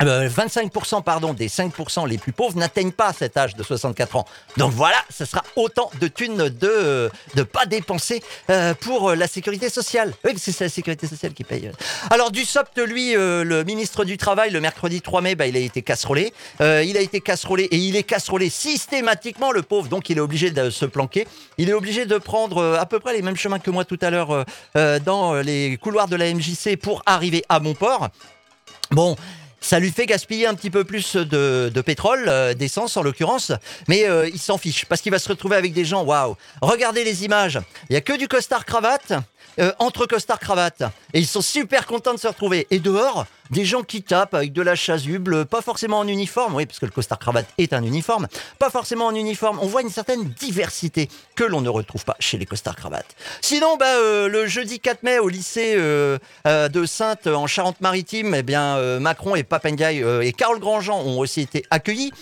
25% 0.00 0.96
euh, 0.96 1.00
pardon, 1.00 1.34
des 1.34 1.48
5% 1.48 2.08
les 2.08 2.18
plus 2.18 2.32
pauvres 2.32 2.58
n'atteignent 2.58 2.92
pas 2.92 3.12
cet 3.12 3.36
âge 3.36 3.54
de 3.54 3.62
64 3.62 4.16
ans. 4.16 4.26
Donc 4.56 4.72
voilà, 4.72 4.96
ce 5.10 5.24
sera 5.24 5.42
autant 5.56 5.90
de 6.00 6.08
thunes 6.08 6.48
de 6.48 7.10
ne 7.36 7.42
pas 7.42 7.66
dépenser 7.66 8.22
euh, 8.50 8.74
pour 8.74 9.14
la 9.14 9.26
sécurité 9.26 9.68
sociale. 9.68 10.12
Oui, 10.24 10.32
c'est 10.36 10.58
la 10.60 10.68
sécurité 10.68 11.06
sociale 11.06 11.32
qui 11.32 11.44
paye. 11.44 11.70
Alors 12.10 12.30
du 12.30 12.44
SOPT, 12.44 12.78
lui, 12.86 13.16
euh, 13.16 13.44
le 13.44 13.64
ministre 13.64 14.04
du 14.04 14.16
Travail, 14.16 14.50
le 14.50 14.60
mercredi 14.60 15.00
3 15.00 15.20
mai, 15.20 15.34
bah, 15.34 15.46
il 15.46 15.56
a 15.56 15.60
été 15.60 15.82
casserolé. 15.82 16.32
il 16.60 16.96
a 16.96 17.00
été 17.00 17.20
casserolé 17.20 17.64
et 17.64 17.76
il 17.76 17.96
est 17.96 18.02
casserolé 18.02 18.50
systématiquement, 18.50 19.52
le 19.52 19.62
pauvre, 19.62 19.88
donc 19.88 20.10
il 20.10 20.18
est 20.18 20.20
obligé 20.20 20.50
de 20.50 20.70
se 20.70 20.86
planquer. 20.86 21.26
Il 21.58 21.68
est 21.68 21.72
obligé 21.72 22.06
de 22.06 22.18
prendre 22.18 22.76
à 22.78 22.86
peu 22.86 22.98
près 22.98 23.14
les 23.14 23.22
mêmes 23.22 23.36
chemins 23.36 23.58
que 23.58 23.70
moi 23.70 23.84
tout 23.84 23.98
à 24.00 24.10
l'heure 24.10 24.44
dans 24.74 25.34
les 25.34 25.78
couloirs 25.80 26.08
de 26.08 26.16
la 26.16 26.32
MJC 26.32 26.76
pour 26.76 27.02
arriver 27.06 27.44
à 27.48 27.60
Montport. 27.60 28.08
Bon, 28.90 29.16
ça 29.64 29.78
lui 29.78 29.90
fait 29.90 30.04
gaspiller 30.04 30.46
un 30.46 30.54
petit 30.54 30.70
peu 30.70 30.84
plus 30.84 31.16
de, 31.16 31.80
pétrole, 31.84 32.26
euh, 32.28 32.52
d'essence 32.52 32.96
en 32.98 33.02
l'occurrence, 33.02 33.50
mais 33.88 34.06
euh, 34.06 34.28
il 34.28 34.38
s'en 34.38 34.58
fiche 34.58 34.84
parce 34.84 35.00
qu'il 35.00 35.10
va 35.10 35.18
se 35.18 35.28
retrouver 35.28 35.56
avec 35.56 35.72
des 35.72 35.86
gens. 35.86 36.04
Waouh 36.04 36.36
Regardez 36.60 37.02
les 37.02 37.24
images. 37.24 37.58
Il 37.88 37.94
y 37.94 37.96
a 37.96 38.02
que 38.02 38.12
du 38.12 38.28
costard 38.28 38.66
cravate. 38.66 39.14
Euh, 39.60 39.72
entre 39.78 40.06
costard 40.06 40.40
cravate 40.40 40.82
et 41.12 41.20
ils 41.20 41.28
sont 41.28 41.40
super 41.40 41.86
contents 41.86 42.12
de 42.12 42.18
se 42.18 42.26
retrouver 42.26 42.66
et 42.72 42.80
dehors 42.80 43.24
des 43.50 43.64
gens 43.64 43.82
qui 43.82 44.02
tapent 44.02 44.34
avec 44.34 44.52
de 44.52 44.62
la 44.62 44.74
chasuble 44.74 45.46
pas 45.46 45.62
forcément 45.62 45.98
en 45.98 46.08
uniforme 46.08 46.54
oui 46.54 46.66
parce 46.66 46.78
que 46.78 46.86
le 46.86 46.92
costard 46.92 47.18
cravate 47.18 47.46
est 47.58 47.72
un 47.72 47.82
uniforme 47.82 48.26
pas 48.58 48.70
forcément 48.70 49.06
en 49.06 49.14
uniforme. 49.14 49.58
On 49.60 49.66
voit 49.66 49.82
une 49.82 49.90
certaine 49.90 50.24
diversité 50.24 51.08
que 51.34 51.44
l'on 51.44 51.60
ne 51.60 51.68
retrouve 51.68 52.04
pas 52.04 52.16
chez 52.20 52.38
les 52.38 52.46
costards 52.46 52.76
cravates. 52.76 53.14
Sinon 53.40 53.76
bah 53.76 53.98
le 54.28 54.46
jeudi 54.46 54.80
4 54.80 55.02
mai 55.02 55.18
au 55.18 55.28
lycée 55.28 55.76
de 55.76 56.86
Sainte 56.86 57.26
en 57.26 57.46
Charente-Maritime 57.46 58.34
eh 58.34 58.42
bien 58.42 58.98
Macron 59.00 59.34
et 59.34 59.42
Papendiaï 59.42 60.02
et 60.22 60.32
Carole 60.32 60.60
Grandjean 60.60 61.00
ont 61.00 61.18
aussi 61.18 61.40
été 61.40 61.64
accueillis. 61.70 62.12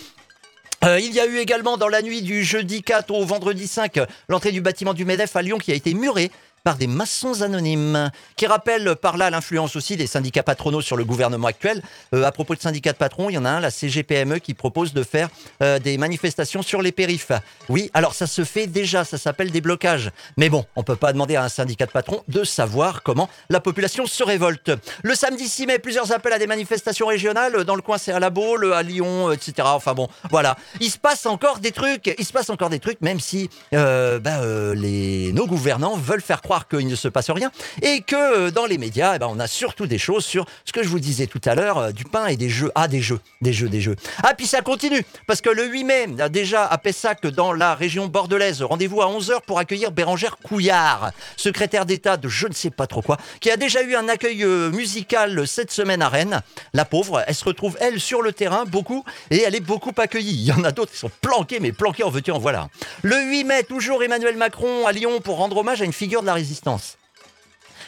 Euh, 0.83 0.99
il 0.99 1.13
y 1.13 1.19
a 1.21 1.25
eu 1.25 1.37
également 1.37 1.77
dans 1.77 1.87
la 1.87 2.01
nuit 2.01 2.21
du 2.21 2.43
jeudi 2.43 2.81
4 2.81 3.11
au 3.11 3.25
vendredi 3.25 3.67
5 3.67 3.99
l'entrée 4.27 4.51
du 4.51 4.59
bâtiment 4.59 4.93
du 4.93 5.05
MEDEF 5.05 5.33
à 5.35 5.41
Lyon 5.41 5.57
qui 5.57 5.71
a 5.71 5.75
été 5.75 5.93
murée 5.93 6.29
par 6.63 6.77
des 6.77 6.87
maçons 6.87 7.41
anonymes, 7.41 8.09
qui 8.37 8.47
rappellent 8.47 8.95
par 8.95 9.17
là 9.17 9.29
l'influence 9.29 9.75
aussi 9.75 9.97
des 9.97 10.07
syndicats 10.07 10.43
patronaux 10.43 10.79
sur 10.79 10.95
le 10.95 11.03
gouvernement 11.03 11.47
actuel. 11.47 11.81
Euh, 12.15 12.23
à 12.23 12.31
propos 12.31 12.55
de 12.55 12.61
syndicats 12.61 12.93
de 12.93 12.97
patrons, 12.97 13.29
il 13.29 13.33
y 13.33 13.37
en 13.37 13.43
a 13.43 13.49
un, 13.49 13.59
la 13.59 13.69
CGPME, 13.69 14.39
qui 14.39 14.53
propose 14.53 14.93
de 14.93 15.03
faire 15.03 15.27
euh, 15.61 15.77
des 15.79 15.97
manifestations 15.97 16.61
sur 16.61 16.81
les 16.81 16.93
périphes. 16.93 17.33
Oui, 17.67 17.91
alors 17.93 18.13
ça 18.13 18.27
se 18.27 18.45
fait 18.45 18.67
déjà, 18.67 19.03
ça 19.03 19.17
s'appelle 19.17 19.51
des 19.51 19.59
blocages. 19.59 20.11
Mais 20.37 20.47
bon, 20.47 20.65
on 20.77 20.83
peut 20.83 20.95
pas 20.95 21.11
demander 21.11 21.35
à 21.35 21.43
un 21.43 21.49
syndicat 21.49 21.85
de 21.85 21.91
patrons 21.91 22.23
de 22.29 22.45
savoir 22.45 23.03
comment 23.03 23.29
la 23.49 23.59
population 23.59 24.05
se 24.05 24.23
révolte. 24.23 24.71
Le 25.03 25.15
samedi 25.15 25.49
6 25.49 25.67
mai, 25.67 25.79
plusieurs 25.79 26.13
appels 26.13 26.33
à 26.33 26.39
des 26.39 26.47
manifestations 26.47 27.07
régionales. 27.07 27.65
Dans 27.65 27.75
le 27.75 27.81
coin, 27.81 27.97
c'est 27.97 28.13
à 28.13 28.19
la 28.19 28.29
Baule, 28.29 28.71
à 28.71 28.83
Lyon, 28.83 29.33
etc. 29.33 29.67
Enfin 29.73 29.93
bon, 29.93 30.07
voilà. 30.29 30.55
Il 30.79 30.89
se 30.89 30.97
passe 30.97 31.25
encore 31.25 31.59
des 31.59 31.73
trucs, 31.73 32.15
il 32.17 32.25
se 32.25 32.31
passe 32.31 32.49
encore 32.49 32.69
des 32.69 32.79
trucs, 32.79 33.01
même 33.01 33.19
si 33.19 33.49
euh, 33.73 34.19
bah, 34.19 34.39
les, 34.75 35.33
nos 35.33 35.45
gouvernants 35.45 35.97
veulent 35.97 36.21
faire 36.21 36.41
croire 36.41 36.52
qu'il 36.67 36.87
ne 36.87 36.95
se 36.95 37.07
passe 37.07 37.29
rien 37.29 37.51
et 37.81 38.01
que 38.01 38.15
euh, 38.15 38.51
dans 38.51 38.65
les 38.65 38.77
médias, 38.77 39.13
eh 39.15 39.19
ben, 39.19 39.27
on 39.29 39.39
a 39.39 39.47
surtout 39.47 39.87
des 39.87 39.97
choses 39.97 40.25
sur 40.25 40.45
ce 40.65 40.71
que 40.71 40.83
je 40.83 40.87
vous 40.87 40.99
disais 40.99 41.27
tout 41.27 41.41
à 41.45 41.55
l'heure, 41.55 41.77
euh, 41.77 41.91
du 41.91 42.03
pain 42.03 42.27
et 42.27 42.37
des 42.37 42.49
jeux. 42.49 42.71
Ah, 42.75 42.87
des 42.87 43.01
jeux, 43.01 43.19
des 43.41 43.53
jeux, 43.53 43.69
des 43.69 43.81
jeux. 43.81 43.95
Ah, 44.23 44.33
puis 44.35 44.47
ça 44.47 44.61
continue, 44.61 45.03
parce 45.27 45.41
que 45.41 45.49
le 45.49 45.65
8 45.65 45.83
mai, 45.83 46.07
déjà 46.29 46.65
à 46.65 46.77
Pessac, 46.77 47.25
dans 47.27 47.53
la 47.53 47.75
région 47.75 48.07
bordelaise, 48.07 48.61
rendez-vous 48.61 49.01
à 49.01 49.07
11h 49.07 49.41
pour 49.45 49.59
accueillir 49.59 49.91
Bérangère 49.91 50.37
Couillard, 50.37 51.11
secrétaire 51.37 51.85
d'État 51.85 52.17
de 52.17 52.29
je 52.29 52.47
ne 52.47 52.53
sais 52.53 52.69
pas 52.69 52.87
trop 52.87 53.01
quoi, 53.01 53.17
qui 53.39 53.51
a 53.51 53.57
déjà 53.57 53.81
eu 53.83 53.95
un 53.95 54.07
accueil 54.09 54.43
euh, 54.43 54.69
musical 54.71 55.47
cette 55.47 55.71
semaine 55.71 56.01
à 56.01 56.09
Rennes. 56.09 56.41
La 56.73 56.85
pauvre, 56.85 57.23
elle 57.27 57.35
se 57.35 57.45
retrouve, 57.45 57.77
elle, 57.79 57.99
sur 57.99 58.21
le 58.21 58.33
terrain, 58.33 58.65
beaucoup, 58.65 59.03
et 59.31 59.41
elle 59.41 59.55
est 59.55 59.59
beaucoup 59.59 59.93
accueillie. 59.97 60.33
Il 60.33 60.45
y 60.45 60.51
en 60.51 60.63
a 60.63 60.71
d'autres 60.71 60.91
qui 60.91 60.97
sont 60.97 61.11
planqués, 61.21 61.59
mais 61.59 61.71
planqués 61.71 62.03
en 62.03 62.09
veux-tu, 62.09 62.31
en 62.31 62.39
voilà. 62.39 62.69
Le 63.01 63.21
8 63.21 63.43
mai, 63.43 63.63
toujours 63.63 64.03
Emmanuel 64.03 64.37
Macron 64.37 64.85
à 64.87 64.91
Lyon 64.91 65.19
pour 65.21 65.37
rendre 65.37 65.57
hommage 65.57 65.81
à 65.81 65.85
une 65.85 65.93
figure 65.93 66.21
de 66.21 66.27
la 66.27 66.33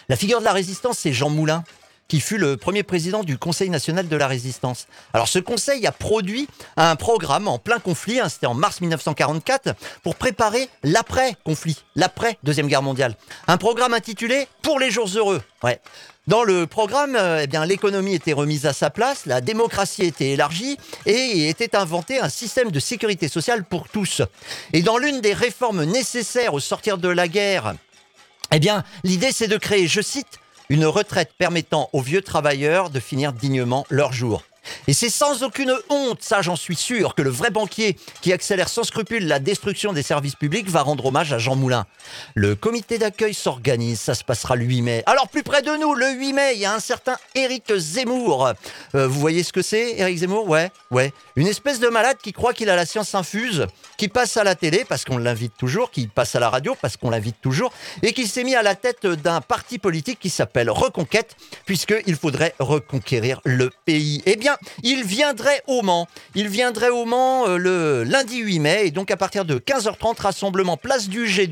La 0.09 0.15
figure 0.15 0.39
de 0.39 0.45
la 0.45 0.53
résistance, 0.53 0.99
c'est 0.99 1.13
Jean 1.13 1.29
Moulin 1.29 1.63
qui 2.07 2.19
fut 2.19 2.37
le 2.37 2.57
premier 2.57 2.83
président 2.83 3.23
du 3.23 3.37
Conseil 3.37 3.69
national 3.69 4.07
de 4.07 4.15
la 4.15 4.27
résistance. 4.27 4.87
Alors 5.13 5.27
ce 5.27 5.39
conseil 5.39 5.87
a 5.87 5.91
produit 5.91 6.47
un 6.77 6.95
programme 6.95 7.47
en 7.47 7.57
plein 7.57 7.79
conflit, 7.79 8.19
hein, 8.19 8.29
c'était 8.29 8.45
en 8.45 8.53
mars 8.53 8.81
1944, 8.81 9.73
pour 10.03 10.15
préparer 10.15 10.69
l'après-conflit, 10.83 11.77
l'après-deuxième 11.95 12.67
guerre 12.67 12.83
mondiale. 12.83 13.15
Un 13.47 13.57
programme 13.57 13.93
intitulé 13.93 14.47
Pour 14.61 14.79
les 14.79 14.91
jours 14.91 15.09
heureux. 15.15 15.41
Dans 16.27 16.43
le 16.43 16.65
programme, 16.67 17.15
euh, 17.15 17.45
eh 17.51 17.67
l'économie 17.67 18.15
était 18.15 18.33
remise 18.33 18.65
à 18.65 18.73
sa 18.73 18.89
place, 18.89 19.25
la 19.25 19.41
démocratie 19.41 20.03
était 20.03 20.31
élargie 20.31 20.77
et 21.05 21.49
était 21.49 21.75
inventé 21.75 22.19
un 22.19 22.29
système 22.29 22.71
de 22.71 22.79
sécurité 22.79 23.27
sociale 23.27 23.63
pour 23.63 23.89
tous. 23.89 24.21
Et 24.73 24.81
dans 24.81 24.97
l'une 24.97 25.21
des 25.21 25.33
réformes 25.33 25.83
nécessaires 25.83 26.53
au 26.53 26.59
sortir 26.59 26.97
de 26.97 27.09
la 27.09 27.27
guerre 27.27 27.75
eh 28.55 28.59
bien, 28.59 28.85
l'idée, 29.03 29.33
c'est 29.33 29.49
de 29.49 29.57
créer, 29.57 29.85
je 29.85 29.99
cite, 29.99 30.39
une 30.69 30.85
retraite 30.85 31.31
permettant 31.37 31.89
aux 31.91 31.99
vieux 31.99 32.21
travailleurs 32.21 32.89
de 32.89 33.01
finir 33.01 33.33
dignement 33.33 33.85
leur 33.89 34.13
jour. 34.13 34.43
Et 34.87 34.93
c'est 34.93 35.09
sans 35.09 35.43
aucune 35.43 35.73
honte, 35.89 36.21
ça 36.21 36.41
j'en 36.41 36.55
suis 36.55 36.75
sûr, 36.75 37.15
que 37.15 37.21
le 37.21 37.29
vrai 37.29 37.49
banquier 37.49 37.97
qui 38.21 38.33
accélère 38.33 38.69
sans 38.69 38.83
scrupule 38.83 39.27
la 39.27 39.39
destruction 39.39 39.93
des 39.93 40.03
services 40.03 40.35
publics 40.35 40.69
va 40.69 40.81
rendre 40.81 41.05
hommage 41.05 41.33
à 41.33 41.37
Jean 41.37 41.55
Moulin. 41.55 41.85
Le 42.33 42.55
comité 42.55 42.97
d'accueil 42.97 43.33
s'organise, 43.33 43.99
ça 43.99 44.15
se 44.15 44.23
passera 44.23 44.55
le 44.55 44.65
8 44.65 44.81
mai. 44.81 45.03
Alors 45.05 45.27
plus 45.27 45.43
près 45.43 45.61
de 45.61 45.71
nous, 45.79 45.93
le 45.93 46.11
8 46.11 46.33
mai, 46.33 46.51
il 46.55 46.59
y 46.59 46.65
a 46.65 46.73
un 46.73 46.79
certain 46.79 47.17
Éric 47.33 47.73
Zemmour. 47.75 48.53
Euh, 48.95 49.07
vous 49.07 49.19
voyez 49.19 49.43
ce 49.43 49.53
que 49.53 49.61
c'est, 49.61 49.99
Éric 49.99 50.19
Zemmour? 50.19 50.47
Ouais, 50.47 50.71
ouais. 50.91 51.13
Une 51.35 51.47
espèce 51.47 51.79
de 51.79 51.87
malade 51.87 52.17
qui 52.21 52.33
croit 52.33 52.53
qu'il 52.53 52.69
a 52.69 52.75
la 52.75 52.85
science 52.85 53.15
infuse, 53.15 53.65
qui 53.97 54.07
passe 54.07 54.37
à 54.37 54.43
la 54.43 54.55
télé 54.55 54.85
parce 54.87 55.05
qu'on 55.05 55.17
l'invite 55.17 55.53
toujours, 55.57 55.91
qui 55.91 56.07
passe 56.07 56.35
à 56.35 56.39
la 56.39 56.49
radio 56.49 56.75
parce 56.81 56.97
qu'on 56.97 57.09
l'invite 57.09 57.37
toujours, 57.41 57.71
et 58.01 58.13
qui 58.13 58.27
s'est 58.27 58.43
mis 58.43 58.55
à 58.55 58.63
la 58.63 58.75
tête 58.75 59.05
d'un 59.05 59.41
parti 59.41 59.79
politique 59.79 60.19
qui 60.19 60.29
s'appelle 60.29 60.69
Reconquête, 60.69 61.35
puisqu'il 61.65 62.15
faudrait 62.15 62.55
reconquérir 62.59 63.41
le 63.43 63.71
pays. 63.85 64.21
Eh 64.25 64.35
bien, 64.35 64.54
il 64.83 65.03
viendrait 65.03 65.61
au 65.67 65.81
Mans. 65.81 66.07
Il 66.35 66.47
viendrait 66.47 66.89
au 66.89 67.05
Mans 67.05 67.47
euh, 67.47 67.57
le 67.57 68.03
lundi 68.03 68.37
8 68.37 68.59
mai, 68.59 68.87
et 68.87 68.91
donc 68.91 69.11
à 69.11 69.17
partir 69.17 69.45
de 69.45 69.57
15h30, 69.57 70.21
rassemblement 70.21 70.77
place 70.77 71.09
du 71.09 71.27
Jet. 71.27 71.49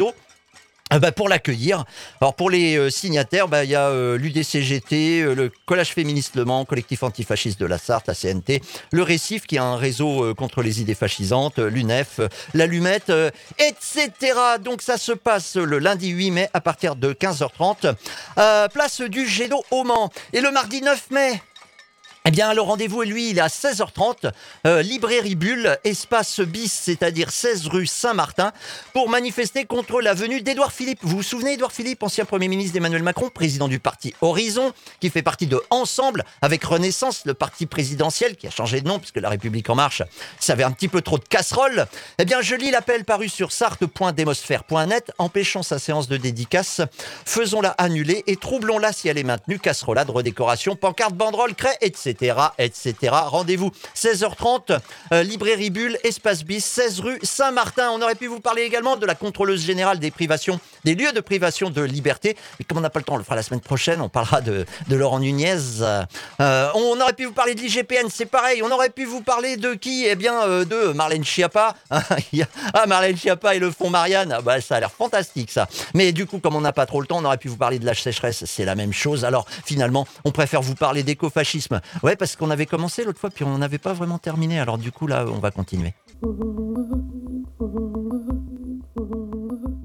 Euh, 0.91 1.00
bah, 1.00 1.12
pour 1.12 1.29
l'accueillir. 1.29 1.86
Alors 2.19 2.36
pour 2.36 2.50
les 2.50 2.77
euh, 2.77 2.89
signataires, 2.89 3.48
bah, 3.48 3.63
il 3.63 3.69
y 3.69 3.75
a 3.75 3.91
l'UDCGT, 4.17 5.33
le 5.33 5.51
Collège 5.65 5.89
féministe 5.89 6.36
Le 6.36 6.45
Mans, 6.45 6.65
collectif 6.65 7.03
antifasciste 7.03 7.60
de 7.60 7.65
la 7.65 7.77
Sarthe, 7.77 8.07
la 8.07 8.15
CNT, 8.15 8.62
le 8.91 9.03
Récif 9.03 9.48
qui 9.48 9.57
a 9.57 9.63
un 9.63 9.77
réseau 9.77 10.33
contre 10.36 10.62
les 10.62 10.81
idées 10.81 10.95
fascisantes, 10.95 11.60
l'UNEF, 11.60 12.19
l'Allumette, 12.53 13.12
etc. 13.60 14.12
Donc 14.62 14.81
ça 14.81 14.98
se 14.98 15.12
passe 15.13 15.55
le 15.55 15.79
lundi 15.79 16.10
8 16.10 16.31
mai 16.31 16.50
à 16.53 16.62
partir 16.62 16.95
de 16.95 17.13
15h30. 17.13 18.69
place 18.69 19.01
du 19.01 19.25
d'eau 19.48 19.63
au 19.72 19.83
Mans. 19.83 20.12
Et 20.33 20.41
le 20.41 20.51
mardi 20.51 20.81
9 20.81 21.12
mai, 21.12 21.41
eh 22.25 22.31
bien, 22.31 22.53
le 22.53 22.61
rendez-vous, 22.61 23.01
lui, 23.01 23.31
il 23.31 23.37
est 23.37 23.41
à 23.41 23.47
16h30, 23.47 24.31
euh, 24.65 24.81
librairie 24.81 25.35
Bulle, 25.35 25.77
espace 25.83 26.39
bis, 26.39 26.71
c'est-à-dire 26.71 27.29
16 27.29 27.67
rue 27.67 27.85
Saint-Martin, 27.85 28.53
pour 28.93 29.09
manifester 29.09 29.65
contre 29.65 29.99
la 29.99 30.13
venue 30.13 30.39
d'Édouard 30.39 30.71
Philippe. 30.71 30.99
Vous 31.01 31.17
vous 31.17 31.23
souvenez, 31.23 31.55
Édouard 31.55 31.73
Philippe, 31.73 32.01
ancien 32.01 32.23
Premier 32.23 32.47
ministre 32.47 32.71
d'Emmanuel 32.75 33.03
Macron, 33.03 33.29
président 33.29 33.67
du 33.67 33.79
parti 33.79 34.15
Horizon, 34.21 34.71
qui 35.01 35.09
fait 35.09 35.21
partie 35.21 35.47
de 35.47 35.61
Ensemble, 35.69 36.23
avec 36.41 36.63
Renaissance, 36.63 37.23
le 37.25 37.33
parti 37.33 37.65
présidentiel, 37.65 38.37
qui 38.37 38.47
a 38.47 38.51
changé 38.51 38.79
de 38.79 38.87
nom, 38.87 38.99
puisque 38.99 39.17
La 39.17 39.27
République 39.27 39.69
En 39.69 39.75
Marche, 39.75 40.01
ça 40.39 40.53
avait 40.53 40.63
un 40.63 40.71
petit 40.71 40.87
peu 40.87 41.01
trop 41.01 41.17
de 41.17 41.25
casserole. 41.25 41.87
Eh 42.19 42.23
bien, 42.25 42.39
je 42.39 42.55
lis 42.55 42.71
l'appel 42.71 43.03
paru 43.03 43.27
sur 43.27 43.51
sarthe.demosphère.net, 43.51 45.11
empêchons 45.17 45.61
sa 45.61 45.77
séance 45.77 46.07
de 46.07 46.15
dédicace, 46.15 46.79
faisons-la 47.25 47.71
annuler 47.71 48.23
et 48.27 48.37
troublons-la 48.37 48.93
si 48.93 49.09
elle 49.09 49.17
est 49.17 49.23
maintenue, 49.23 49.59
casserolade, 49.59 50.09
redécoration, 50.09 50.77
pancarte, 50.77 51.15
banderole, 51.15 51.53
craie, 51.53 51.77
etc 51.81 52.12
etc. 52.58 52.96
Rendez-vous 53.12 53.72
16h30, 53.96 54.79
euh, 55.12 55.24
librairie 55.24 55.70
Bulle, 55.70 55.98
espace 56.03 56.43
bis, 56.43 56.63
16 56.63 57.00
rue 57.00 57.20
Saint-Martin. 57.24 57.89
On 57.91 58.01
aurait 58.01 58.15
pu 58.15 58.27
vous 58.27 58.39
parler 58.39 58.63
également 58.63 58.96
de 58.96 59.05
la 59.05 59.15
contrôleuse 59.15 59.65
générale 59.65 60.00
des 60.00 60.12
privations, 60.12 60.60
des 60.84 60.96
lieux 60.96 61.12
de 61.12 61.22
privation 61.22 61.70
de 61.70 61.82
liberté. 61.82 62.36
Mais 62.60 62.65
comme 62.65 62.77
on 62.77 62.82
n'a 62.82 62.89
pas 62.89 63.00
le 63.00 63.05
temps, 63.05 63.15
on 63.15 63.17
le 63.17 63.24
fera 63.24 63.36
la 63.36 63.43
semaine 63.43 63.62
prochaine. 63.62 64.01
On 64.01 64.10
parlera 64.10 64.41
de, 64.41 64.65
Laurent 64.89 65.20
Nunez. 65.20 65.58
Euh, 65.82 66.70
on 66.75 67.00
aurait 67.00 67.13
pu 67.13 67.25
vous 67.25 67.34
parler 67.34 67.55
de 67.55 67.62
l'IGPN, 67.62 68.10
c'est 68.10 68.25
pareil. 68.25 68.62
On 68.63 68.72
aurait 68.72 68.89
pu 68.89 69.05
vous 69.05 69.22
parler 69.22 69.58
de 69.58 69.74
qui? 69.74 70.05
Eh 70.08 70.15
bien, 70.15 70.43
euh, 70.43 70.65
de 70.65 70.93
Marlène 70.93 71.24
Schiappa. 71.24 71.75
ah, 71.91 72.86
Marlène 72.88 73.17
Schiappa 73.17 73.55
et 73.55 73.60
le 73.60 73.72
fonds 73.72 73.89
Marianne. 73.89 74.32
Ah, 74.32 74.41
bah, 74.41 74.62
ça 74.62 74.75
a 74.75 74.79
l'air 74.79 74.91
fantastique, 74.91 75.51
ça. 75.51 75.67
Mais 75.93 76.12
du 76.12 76.25
coup, 76.25 76.39
comme 76.39 76.55
on 76.55 76.62
n'a 76.62 76.74
pas 76.74 76.86
trop 76.86 77.01
le 77.01 77.08
temps, 77.08 77.17
on 77.20 77.25
aurait 77.25 77.38
pu 77.38 77.48
vous 77.48 77.58
parler 77.58 77.79
de 77.79 77.86
la 77.86 77.93
sécheresse. 77.93 78.43
C'est 78.46 78.65
la 78.65 78.75
même 78.75 78.93
chose. 78.93 79.25
Alors, 79.25 79.46
finalement, 79.65 80.08
on 80.25 80.32
préfère 80.32 80.62
vous 80.62 80.75
parler 80.75 81.03
d'écofascisme. 81.03 81.82
Ouais, 82.03 82.17
parce 82.17 82.36
qu'on 82.36 82.50
avait 82.51 82.65
commencé 82.65 83.05
l'autre 83.05 83.19
fois, 83.19 83.29
puis 83.29 83.45
on 83.45 83.57
n'avait 83.57 83.77
pas 83.77 83.93
vraiment 83.93 84.17
terminé. 84.17 84.60
Alors 84.60 84.77
du 84.77 84.91
coup, 84.91 85.07
là, 85.07 85.25
on 85.27 85.39
va 85.39 85.51
continuer. 85.51 85.93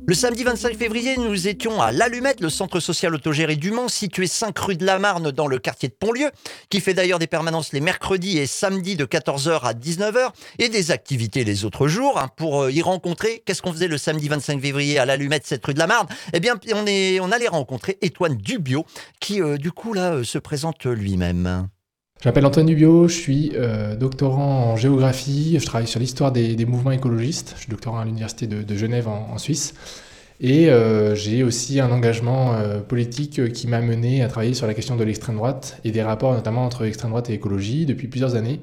Le 0.09 0.15
samedi 0.15 0.43
25 0.43 0.75
février, 0.75 1.19
nous 1.19 1.49
étions 1.49 1.83
à 1.83 1.93
l'Allumette, 1.93 2.41
le 2.41 2.49
centre 2.49 2.81
social 2.81 3.15
autogéré 3.15 3.57
du 3.57 3.71
Mans, 3.71 3.89
situé 3.89 4.27
5 4.27 4.59
rue 4.59 4.77
de 4.77 4.87
la 4.87 4.99
Marne 4.99 5.31
dans 5.31 5.47
le 5.47 5.59
quartier 5.59 5.91
de 5.91 5.95
Pontlieu, 5.95 6.31
qui 6.71 6.81
fait 6.81 6.95
d'ailleurs 6.95 7.19
des 7.19 7.27
permanences 7.27 7.73
les 7.75 7.81
mercredis 7.81 8.39
et 8.39 8.47
samedis 8.47 8.97
de 8.97 9.05
14h 9.05 9.61
à 9.61 9.75
19h 9.75 10.31
et 10.59 10.71
des 10.71 10.91
activités 10.91 11.45
les 11.45 11.67
autres 11.67 11.89
jours. 11.89 12.19
Hein, 12.19 12.29
pour 12.37 12.63
euh, 12.63 12.73
y 12.73 12.81
rencontrer, 12.81 13.43
qu'est-ce 13.45 13.61
qu'on 13.61 13.73
faisait 13.73 13.87
le 13.87 13.99
samedi 13.99 14.29
25 14.29 14.61
février 14.63 14.99
à 14.99 15.05
l'Allumette, 15.05 15.47
cette 15.47 15.65
rue 15.65 15.75
de 15.75 15.79
la 15.79 15.87
Marne? 15.87 16.07
Eh 16.33 16.41
bien, 16.41 16.59
on, 16.75 16.87
est, 16.87 17.21
on 17.21 17.31
allait 17.31 17.49
rencontrer 17.49 17.99
Étoine 18.01 18.39
Dubio, 18.39 18.87
qui 19.21 19.43
euh, 19.43 19.59
du 19.59 19.73
coup 19.73 19.93
là 19.93 20.15
euh, 20.15 20.25
se 20.25 20.39
présente 20.39 20.87
lui-même. 20.87 21.69
Je 22.21 22.29
m'appelle 22.29 22.47
Antoine 22.47 22.67
Dubio, 22.67 23.07
je 23.07 23.15
suis 23.15 23.53
euh, 23.55 23.95
doctorant 23.95 24.73
en 24.73 24.77
géographie, 24.77 25.57
je 25.61 25.65
travaille 25.65 25.87
sur 25.87 26.01
l'histoire 26.01 26.33
des, 26.33 26.67
mouvements 26.67 26.91
écologistes, 26.91 27.53
je 27.55 27.61
suis 27.61 27.71
doctorant 27.71 28.01
à 28.01 28.05
l'Université 28.05 28.49
de, 28.49 28.77
Genève 28.77 29.07
en, 29.07 29.39
Suisse, 29.39 29.73
et 30.41 30.69
euh, 30.69 31.15
j'ai 31.15 31.45
aussi 31.45 31.79
un 31.79 31.93
engagement 31.93 32.55
euh, 32.55 32.81
politique 32.81 33.53
qui 33.53 33.69
m'a 33.69 33.81
mené 33.81 34.25
à 34.25 34.27
travailler 34.27 34.55
sur 34.55 34.67
la 34.67 34.75
question 34.75 34.97
de 34.97 35.05
l'extrême 35.05 35.37
droite 35.37 35.79
et 35.85 35.93
des 35.93 36.03
rapports 36.03 36.35
notamment 36.35 36.65
entre 36.65 36.87
extrême 36.87 37.11
droite 37.11 37.31
et 37.31 37.35
écologie 37.35 37.87
depuis 37.87 38.09
plusieurs 38.09 38.35
années. 38.35 38.61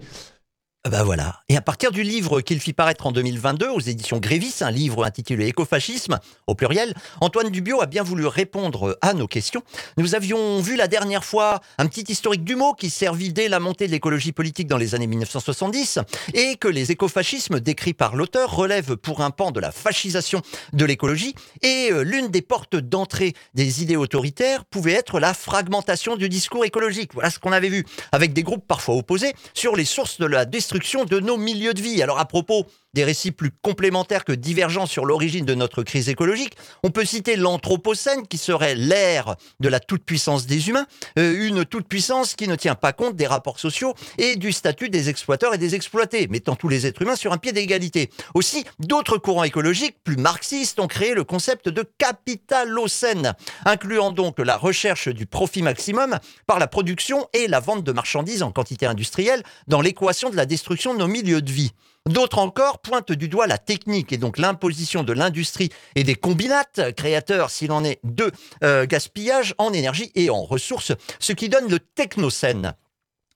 Ben 0.87 1.01
voilà. 1.01 1.41
Et 1.49 1.57
à 1.57 1.61
partir 1.61 1.91
du 1.91 2.03
livre 2.03 2.41
qu'il 2.41 2.59
fit 2.59 2.71
paraître 2.71 3.07
en 3.07 3.11
2022 3.11 3.69
aux 3.69 3.79
éditions 3.79 4.19
Grévis, 4.19 4.57
un 4.61 4.69
livre 4.69 5.03
intitulé 5.03 5.47
Écofascisme, 5.47 6.19
au 6.45 6.53
pluriel, 6.53 6.93
Antoine 7.21 7.49
Dubio 7.49 7.81
a 7.81 7.87
bien 7.87 8.03
voulu 8.03 8.27
répondre 8.27 8.95
à 9.01 9.15
nos 9.15 9.25
questions. 9.25 9.63
Nous 9.97 10.13
avions 10.13 10.59
vu 10.59 10.75
la 10.75 10.87
dernière 10.87 11.25
fois 11.25 11.61
un 11.79 11.87
petit 11.87 12.05
historique 12.07 12.43
du 12.43 12.55
mot 12.55 12.73
qui 12.73 12.91
servit 12.91 13.33
dès 13.33 13.49
la 13.49 13.59
montée 13.59 13.87
de 13.87 13.93
l'écologie 13.93 14.31
politique 14.31 14.67
dans 14.67 14.77
les 14.77 14.93
années 14.93 15.07
1970 15.07 15.97
et 16.35 16.55
que 16.55 16.67
les 16.67 16.91
écofascismes 16.91 17.59
décrits 17.59 17.95
par 17.95 18.15
l'auteur 18.15 18.55
relèvent 18.55 18.95
pour 18.95 19.21
un 19.21 19.31
pan 19.31 19.49
de 19.49 19.59
la 19.59 19.71
fascisation 19.71 20.43
de 20.73 20.85
l'écologie 20.85 21.33
et 21.63 21.89
euh, 21.91 22.03
l'une 22.03 22.27
des 22.27 22.43
portes 22.43 22.75
d'entrée 22.75 23.33
des 23.55 23.81
idées 23.81 23.95
autoritaires 23.95 24.65
pouvait 24.65 24.93
être 24.93 25.19
la 25.19 25.33
fragmentation 25.33 26.15
du 26.15 26.29
discours 26.29 26.63
écologique. 26.63 27.15
Voilà 27.15 27.31
ce 27.31 27.39
qu'on 27.39 27.53
avait 27.53 27.69
vu 27.69 27.87
avec 28.11 28.33
des 28.33 28.43
groupes 28.43 28.67
parfois 28.67 28.93
opposés 28.93 29.33
sur 29.55 29.75
les 29.75 29.85
sources 29.85 30.19
de 30.19 30.27
la 30.27 30.45
destruction 30.45 30.74
de 31.05 31.19
nos 31.19 31.37
milieux 31.37 31.73
de 31.73 31.81
vie. 31.81 32.01
Alors 32.01 32.19
à 32.19 32.25
propos 32.25 32.65
des 32.95 33.03
récits 33.03 33.31
plus 33.31 33.51
complémentaires 33.61 34.23
que 34.23 34.31
divergents 34.31 34.85
sur 34.85 35.05
l'origine 35.05 35.45
de 35.45 35.53
notre 35.53 35.83
crise 35.83 36.07
écologique. 36.07 36.55
On 36.81 36.91
peut 36.91 37.05
citer 37.05 37.35
l'Anthropocène, 37.35 38.25
qui 38.25 38.37
serait 38.37 38.73
l'ère 38.73 39.35
de 39.59 39.67
la 39.67 39.81
toute-puissance 39.81 40.47
des 40.47 40.69
humains, 40.69 40.87
euh, 41.19 41.45
une 41.47 41.65
toute-puissance 41.65 42.35
qui 42.35 42.47
ne 42.47 42.55
tient 42.55 42.75
pas 42.75 42.93
compte 42.93 43.17
des 43.17 43.27
rapports 43.27 43.59
sociaux 43.59 43.93
et 44.17 44.37
du 44.37 44.53
statut 44.53 44.89
des 44.89 45.09
exploiteurs 45.09 45.53
et 45.53 45.57
des 45.57 45.75
exploités, 45.75 46.27
mettant 46.27 46.55
tous 46.55 46.69
les 46.69 46.87
êtres 46.87 47.01
humains 47.01 47.17
sur 47.17 47.33
un 47.33 47.37
pied 47.37 47.51
d'égalité. 47.51 48.09
Aussi, 48.33 48.63
d'autres 48.79 49.17
courants 49.17 49.43
écologiques 49.43 49.97
plus 50.05 50.15
marxistes 50.15 50.79
ont 50.79 50.87
créé 50.87 51.13
le 51.13 51.25
concept 51.25 51.67
de 51.67 51.85
capitalocène, 51.97 53.33
incluant 53.65 54.11
donc 54.11 54.39
la 54.39 54.55
recherche 54.55 55.09
du 55.09 55.25
profit 55.25 55.61
maximum 55.61 56.17
par 56.47 56.59
la 56.59 56.67
production 56.67 57.27
et 57.33 57.47
la 57.47 57.59
vente 57.59 57.83
de 57.83 57.91
marchandises 57.91 58.41
en 58.41 58.53
quantité 58.53 58.85
industrielle 58.85 59.43
dans 59.67 59.81
l'équation 59.81 60.29
de 60.29 60.37
la 60.37 60.45
destruction 60.45 60.93
de 60.93 60.99
nos 60.99 61.07
milieux 61.07 61.41
de 61.41 61.51
vie. 61.51 61.73
D'autres 62.07 62.37
encore 62.37 62.79
pointent 62.79 63.13
du 63.13 63.27
doigt 63.27 63.47
la 63.47 63.57
technique 63.57 64.13
et 64.13 64.17
donc 64.17 64.37
l'imposition 64.37 65.03
de 65.03 65.11
l'industrie 65.11 65.69
et 65.95 66.03
des 66.03 66.13
combinates, 66.13 66.93
créateurs 66.95 67.49
s'il 67.49 67.71
en 67.71 67.83
est 67.83 67.99
de 68.03 68.31
euh, 68.63 68.85
gaspillage 68.85 69.55
en 69.57 69.73
énergie 69.73 70.11
et 70.13 70.29
en 70.29 70.43
ressources, 70.43 70.91
ce 71.19 71.33
qui 71.33 71.49
donne 71.49 71.67
le 71.67 71.79
technocène. 71.79 72.75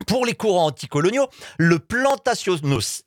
Pour 0.06 0.24
les 0.24 0.36
courants 0.36 0.68
anticoloniaux, 0.68 1.28
le 1.58 1.80
plantationos, 1.80 3.02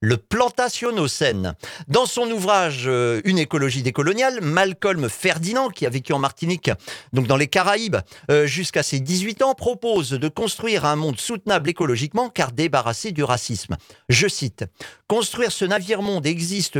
le 0.00 0.16
plantationnocène. 0.16 1.54
Dans 1.88 2.06
son 2.06 2.30
ouvrage 2.30 2.84
euh, 2.86 3.20
Une 3.24 3.38
écologie 3.38 3.82
décoloniale, 3.82 4.40
Malcolm 4.40 5.08
Ferdinand, 5.08 5.68
qui 5.68 5.86
a 5.86 5.90
vécu 5.90 6.12
en 6.12 6.18
Martinique, 6.18 6.70
donc 7.12 7.26
dans 7.26 7.36
les 7.36 7.48
Caraïbes, 7.48 7.98
euh, 8.30 8.46
jusqu'à 8.46 8.82
ses 8.82 9.00
18 9.00 9.42
ans, 9.42 9.54
propose 9.54 10.10
de 10.10 10.28
construire 10.28 10.86
un 10.86 10.96
monde 10.96 11.20
soutenable 11.20 11.68
écologiquement 11.68 12.30
car 12.30 12.52
débarrassé 12.52 13.12
du 13.12 13.22
racisme. 13.22 13.76
Je 14.08 14.26
cite 14.26 14.64
Construire 15.06 15.52
ce 15.52 15.64
navire-monde 15.64 16.24
exige 16.24 16.70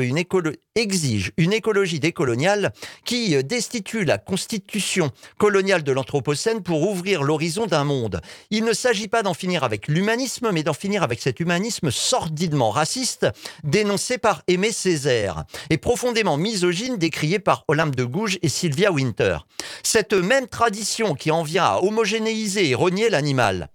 une 1.37 1.53
écologie 1.53 2.01
décoloniale 2.01 2.73
qui 3.05 3.37
euh, 3.37 3.43
destitue 3.43 4.05
la 4.05 4.19
constitution 4.19 5.11
coloniale 5.37 5.83
de 5.83 5.93
l'Anthropocène 5.93 6.63
pour 6.63 6.89
ouvrir 6.89 7.23
l'horizon 7.23 7.67
d'un 7.67 7.85
monde. 7.85 8.21
Il 8.51 8.65
ne 8.65 8.73
s'agit 8.73 9.09
pas 9.09 9.23
d'en 9.23 9.35
finir 9.35 9.65
avec 9.65 9.89
l'humanisme, 9.89 10.51
mais 10.53 10.63
d'en 10.63 10.73
finir 10.73 11.03
avec 11.03 11.21
cet 11.21 11.41
humanisme 11.41 11.91
sordidement 11.91 12.71
raciste 12.71 13.10
dénoncé 13.65 14.19
par 14.19 14.43
Aimé 14.47 14.73
Césaire 14.73 15.45
et 15.71 15.79
profondément 15.79 16.37
misogyne 16.37 16.97
décrié 16.97 17.39
par 17.39 17.65
Olympe 17.69 17.97
de 17.97 18.05
Gouges 18.05 18.39
et 18.43 18.49
Sylvia 18.49 18.93
Winter. 18.93 19.39
Cette 19.83 20.13
même 20.13 20.47
tradition 20.47 21.15
qui 21.15 21.31
en 21.31 21.43
vient 21.43 21.65
à 21.65 21.81
homogénéiser 21.83 22.71
et 22.71 22.75
renier 22.75 23.11
l'animal. 23.11 23.71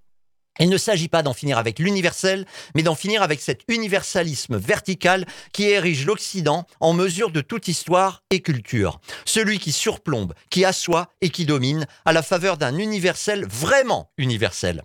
Il 0.60 0.70
ne 0.70 0.78
s'agit 0.78 1.10
pas 1.10 1.22
d'en 1.22 1.34
finir 1.34 1.58
avec 1.58 1.80
l'universel, 1.80 2.46
mais 2.76 2.84
d'en 2.84 2.96
finir 2.96 3.22
avec 3.22 3.42
cet 3.42 3.62
universalisme 3.68 4.58
vertical 4.58 5.26
qui 5.52 5.66
érige 5.66 6.06
l'Occident 6.06 6.66
en 6.80 6.94
mesure 6.94 7.32
de 7.32 7.42
toute 7.42 7.68
histoire 7.68 8.24
et 8.30 8.42
culture. 8.42 9.02
Celui 9.26 9.60
qui 9.60 9.74
surplombe, 9.74 10.34
qui 10.50 10.64
assoit 10.64 11.10
et 11.20 11.30
qui 11.30 11.46
domine 11.46 11.86
à 12.06 12.14
la 12.14 12.24
faveur 12.24 12.58
d'un 12.58 12.78
universel 12.78 13.46
vraiment 13.46 14.12
universel. 14.18 14.84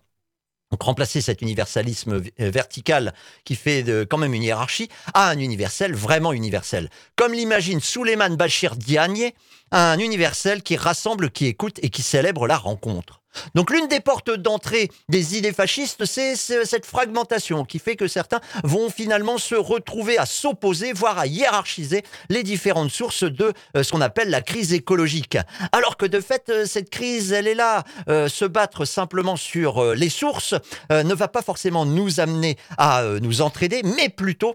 Donc 0.70 0.82
remplacer 0.82 1.20
cet 1.20 1.42
universalisme 1.42 2.22
euh, 2.40 2.50
vertical 2.50 3.14
qui 3.44 3.56
fait 3.56 3.84
quand 4.08 4.18
même 4.18 4.34
une 4.34 4.42
hiérarchie 4.42 4.88
à 5.14 5.28
un 5.30 5.38
universel 5.38 5.94
vraiment 5.94 6.32
universel. 6.32 6.90
Comme 7.16 7.32
l'imagine 7.32 7.80
Souleymane 7.80 8.36
Bachir 8.36 8.76
Diagne, 8.76 9.32
un 9.72 9.98
universel 9.98 10.62
qui 10.62 10.76
rassemble, 10.76 11.30
qui 11.30 11.46
écoute 11.46 11.78
et 11.82 11.90
qui 11.90 12.02
célèbre 12.02 12.46
la 12.46 12.56
rencontre. 12.56 13.19
Donc 13.54 13.70
l'une 13.70 13.88
des 13.88 14.00
portes 14.00 14.30
d'entrée 14.30 14.90
des 15.08 15.36
idées 15.36 15.52
fascistes, 15.52 16.04
c'est 16.04 16.36
cette 16.36 16.86
fragmentation 16.86 17.64
qui 17.64 17.78
fait 17.78 17.96
que 17.96 18.08
certains 18.08 18.40
vont 18.64 18.90
finalement 18.90 19.38
se 19.38 19.54
retrouver 19.54 20.18
à 20.18 20.26
s'opposer, 20.26 20.92
voire 20.92 21.18
à 21.18 21.26
hiérarchiser 21.26 22.02
les 22.28 22.42
différentes 22.42 22.90
sources 22.90 23.24
de 23.24 23.52
euh, 23.76 23.82
ce 23.82 23.92
qu'on 23.92 24.00
appelle 24.00 24.30
la 24.30 24.42
crise 24.42 24.72
écologique. 24.72 25.38
Alors 25.72 25.96
que 25.96 26.06
de 26.06 26.20
fait, 26.20 26.48
euh, 26.48 26.66
cette 26.66 26.90
crise, 26.90 27.32
elle 27.32 27.46
est 27.46 27.54
là. 27.54 27.84
Euh, 28.08 28.28
se 28.28 28.44
battre 28.44 28.84
simplement 28.84 29.36
sur 29.36 29.94
les 29.94 30.08
sources 30.08 30.54
ne 30.90 31.14
va 31.14 31.28
pas 31.28 31.42
forcément 31.42 31.84
nous 31.84 32.20
amener 32.20 32.56
à 32.78 33.04
nous 33.20 33.40
entraider, 33.40 33.82
mais 33.82 34.08
plutôt 34.08 34.54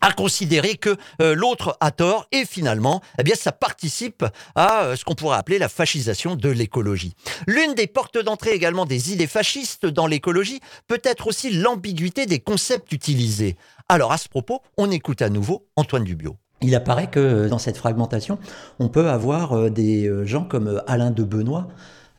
à 0.00 0.12
considérer 0.12 0.76
que 0.76 0.96
euh, 1.20 1.34
l'autre 1.34 1.76
a 1.80 1.90
tort 1.90 2.26
et 2.32 2.44
finalement, 2.44 3.00
eh 3.18 3.34
ça 3.34 3.52
participe 3.52 4.24
à 4.54 4.82
euh, 4.82 4.96
ce 4.96 5.04
qu'on 5.04 5.14
pourrait 5.14 5.36
appeler 5.36 5.58
la 5.58 5.68
fascisation 5.68 6.36
de 6.36 6.48
l'écologie. 6.48 7.14
L'une 7.46 7.74
des 7.74 7.86
portes 7.86 8.18
d'entrée 8.18 8.52
également 8.52 8.86
des 8.86 9.12
idées 9.12 9.26
fascistes 9.26 9.86
dans 9.86 10.06
l'écologie 10.06 10.60
peut 10.88 11.00
être 11.04 11.26
aussi 11.26 11.50
l'ambiguïté 11.50 12.26
des 12.26 12.40
concepts 12.40 12.92
utilisés. 12.92 13.56
Alors 13.88 14.12
à 14.12 14.18
ce 14.18 14.28
propos, 14.28 14.62
on 14.76 14.90
écoute 14.90 15.22
à 15.22 15.28
nouveau 15.28 15.66
Antoine 15.76 16.04
Dubio. 16.04 16.36
Il 16.62 16.74
apparaît 16.74 17.08
que 17.08 17.48
dans 17.48 17.58
cette 17.58 17.78
fragmentation, 17.78 18.38
on 18.78 18.88
peut 18.88 19.08
avoir 19.08 19.52
euh, 19.52 19.70
des 19.70 20.10
gens 20.24 20.44
comme 20.44 20.82
Alain 20.86 21.10
de 21.10 21.22
Benoît 21.22 21.68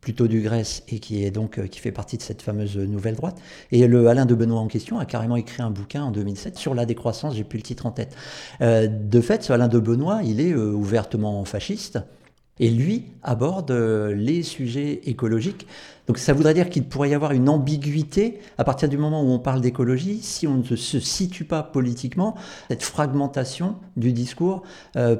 plutôt 0.02 0.26
du 0.26 0.40
Grèce 0.40 0.82
et 0.88 0.98
qui 0.98 1.24
est 1.24 1.30
donc 1.30 1.58
euh, 1.58 1.66
qui 1.68 1.78
fait 1.78 1.92
partie 1.92 2.18
de 2.18 2.22
cette 2.22 2.42
fameuse 2.42 2.76
nouvelle 2.76 3.14
droite. 3.14 3.40
Et 3.70 3.86
le 3.86 4.08
Alain 4.08 4.26
de 4.26 4.34
Benoît 4.34 4.60
en 4.60 4.66
question 4.66 4.98
a 4.98 5.06
carrément 5.06 5.36
écrit 5.36 5.62
un 5.62 5.70
bouquin 5.70 6.02
en 6.02 6.10
2007 6.10 6.58
sur 6.58 6.74
la 6.74 6.84
décroissance. 6.84 7.36
J'ai 7.36 7.44
plus 7.44 7.56
le 7.56 7.62
titre 7.62 7.86
en 7.86 7.92
tête. 7.92 8.14
Euh, 8.60 8.88
de 8.88 9.20
fait, 9.20 9.44
ce 9.44 9.52
Alain 9.52 9.68
de 9.68 9.78
Benoît, 9.78 10.20
il 10.24 10.40
est 10.40 10.52
euh, 10.52 10.72
ouvertement 10.72 11.42
fasciste. 11.46 12.00
Et 12.60 12.68
lui 12.68 13.06
aborde 13.22 13.72
les 13.72 14.42
sujets 14.42 15.00
écologiques. 15.08 15.66
Donc 16.06 16.18
ça 16.18 16.34
voudrait 16.34 16.52
dire 16.52 16.68
qu'il 16.68 16.84
pourrait 16.84 17.08
y 17.08 17.14
avoir 17.14 17.32
une 17.32 17.48
ambiguïté 17.48 18.40
à 18.58 18.64
partir 18.64 18.90
du 18.90 18.98
moment 18.98 19.22
où 19.22 19.30
on 19.30 19.38
parle 19.38 19.62
d'écologie, 19.62 20.20
si 20.20 20.46
on 20.46 20.58
ne 20.58 20.76
se 20.76 21.00
situe 21.00 21.44
pas 21.44 21.62
politiquement, 21.62 22.36
cette 22.68 22.82
fragmentation 22.82 23.76
du 23.96 24.12
discours 24.12 24.62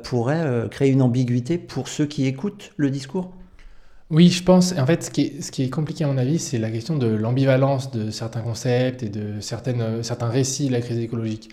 pourrait 0.04 0.68
créer 0.70 0.90
une 0.90 1.02
ambiguïté 1.02 1.56
pour 1.56 1.88
ceux 1.88 2.06
qui 2.06 2.26
écoutent 2.26 2.72
le 2.76 2.90
discours. 2.90 3.32
Oui, 4.12 4.28
je 4.28 4.42
pense. 4.42 4.74
En 4.78 4.84
fait, 4.84 5.04
ce 5.04 5.10
qui 5.10 5.62
est, 5.62 5.70
compliqué 5.70 6.04
à 6.04 6.06
mon 6.06 6.18
avis, 6.18 6.38
c'est 6.38 6.58
la 6.58 6.70
question 6.70 6.98
de 6.98 7.06
l'ambivalence 7.06 7.90
de 7.92 8.10
certains 8.10 8.42
concepts 8.42 9.02
et 9.02 9.08
de 9.08 9.40
certaines, 9.40 10.02
certains 10.02 10.28
récits 10.28 10.66
de 10.68 10.72
la 10.72 10.82
crise 10.82 10.98
écologique. 10.98 11.48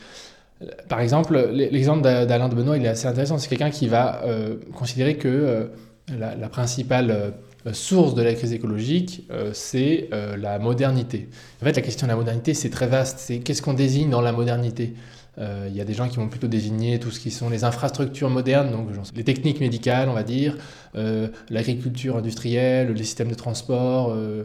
Par 0.89 0.99
exemple, 0.99 1.39
l'exemple 1.53 2.01
d'Alain 2.01 2.49
de 2.49 2.55
Benoît, 2.55 2.75
il 2.75 2.83
est 2.83 2.89
assez 2.89 3.07
intéressant. 3.07 3.37
C'est 3.37 3.47
quelqu'un 3.47 3.69
qui 3.69 3.87
va 3.87 4.23
euh, 4.25 4.57
considérer 4.75 5.15
que 5.15 5.29
euh, 5.29 5.67
la, 6.09 6.49
principale 6.49 7.11
euh, 7.11 7.71
source 7.71 8.13
de 8.13 8.21
la 8.21 8.33
crise 8.33 8.51
écologique, 8.51 9.25
c'est 9.53 10.09
la 10.11 10.59
modernité. 10.59 11.29
En 11.61 11.65
fait, 11.65 11.77
la 11.77 11.81
question 11.81 12.07
de 12.07 12.11
la 12.11 12.17
modernité, 12.17 12.53
c'est 12.53 12.69
très 12.69 12.87
vaste. 12.87 13.19
C'est 13.19 13.39
qu'est-ce 13.39 13.61
qu'on 13.61 13.73
désigne 13.73 14.09
dans 14.09 14.21
la 14.21 14.33
modernité? 14.33 14.95
Il 15.39 15.75
y 15.75 15.81
a 15.81 15.85
des 15.85 15.93
gens 15.93 16.09
qui 16.09 16.17
vont 16.17 16.27
plutôt 16.27 16.47
désigner 16.47 16.99
tout 16.99 17.11
ce 17.11 17.19
qui 17.19 17.31
sont 17.31 17.49
les 17.49 17.63
infrastructures 17.63 18.29
modernes, 18.29 18.71
donc 18.71 18.87
les 19.15 19.23
techniques 19.23 19.61
médicales, 19.61 20.09
on 20.09 20.13
va 20.13 20.23
dire, 20.23 20.57
euh, 20.95 21.29
l'agriculture 21.49 22.17
industrielle, 22.17 22.91
les 22.91 23.03
systèmes 23.03 23.29
de 23.29 23.35
transport, 23.35 24.13
euh, 24.13 24.43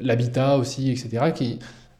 l'habitat 0.00 0.56
aussi, 0.56 0.90
etc. 0.90 1.32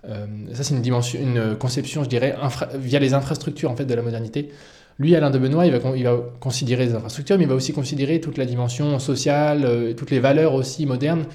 Ça, 0.05 0.63
c'est 0.63 0.75
une 0.75 0.83
dimension, 0.83 1.21
une 1.21 1.57
conception, 1.57 2.05
je 2.05 2.09
dirais, 2.09 2.37
via 2.77 3.01
les 3.01 3.13
infrastructures 3.13 3.71
en 3.71 3.77
fait 3.77 3.87
de 3.87 3.95
la 3.95 4.03
modernité. 4.03 4.51
Lui, 4.99 5.15
Alain 5.15 5.31
de 5.31 5.39
Benoît, 5.39 5.67
il 5.67 5.77
va, 5.77 5.97
il 5.97 6.05
va, 6.05 6.17
considérer 6.41 6.87
les 6.87 6.95
infrastructures, 6.95 7.37
mais 7.37 7.45
il 7.45 7.49
va 7.49 7.57
aussi 7.57 7.73
considérer 7.73 8.21
toute 8.21 8.39
la 8.39 8.47
dimension 8.47 8.99
sociale, 9.01 9.95
toutes 9.97 10.13
les 10.13 10.21
valeurs 10.21 10.55
aussi 10.55 10.87
modernes 10.87 11.27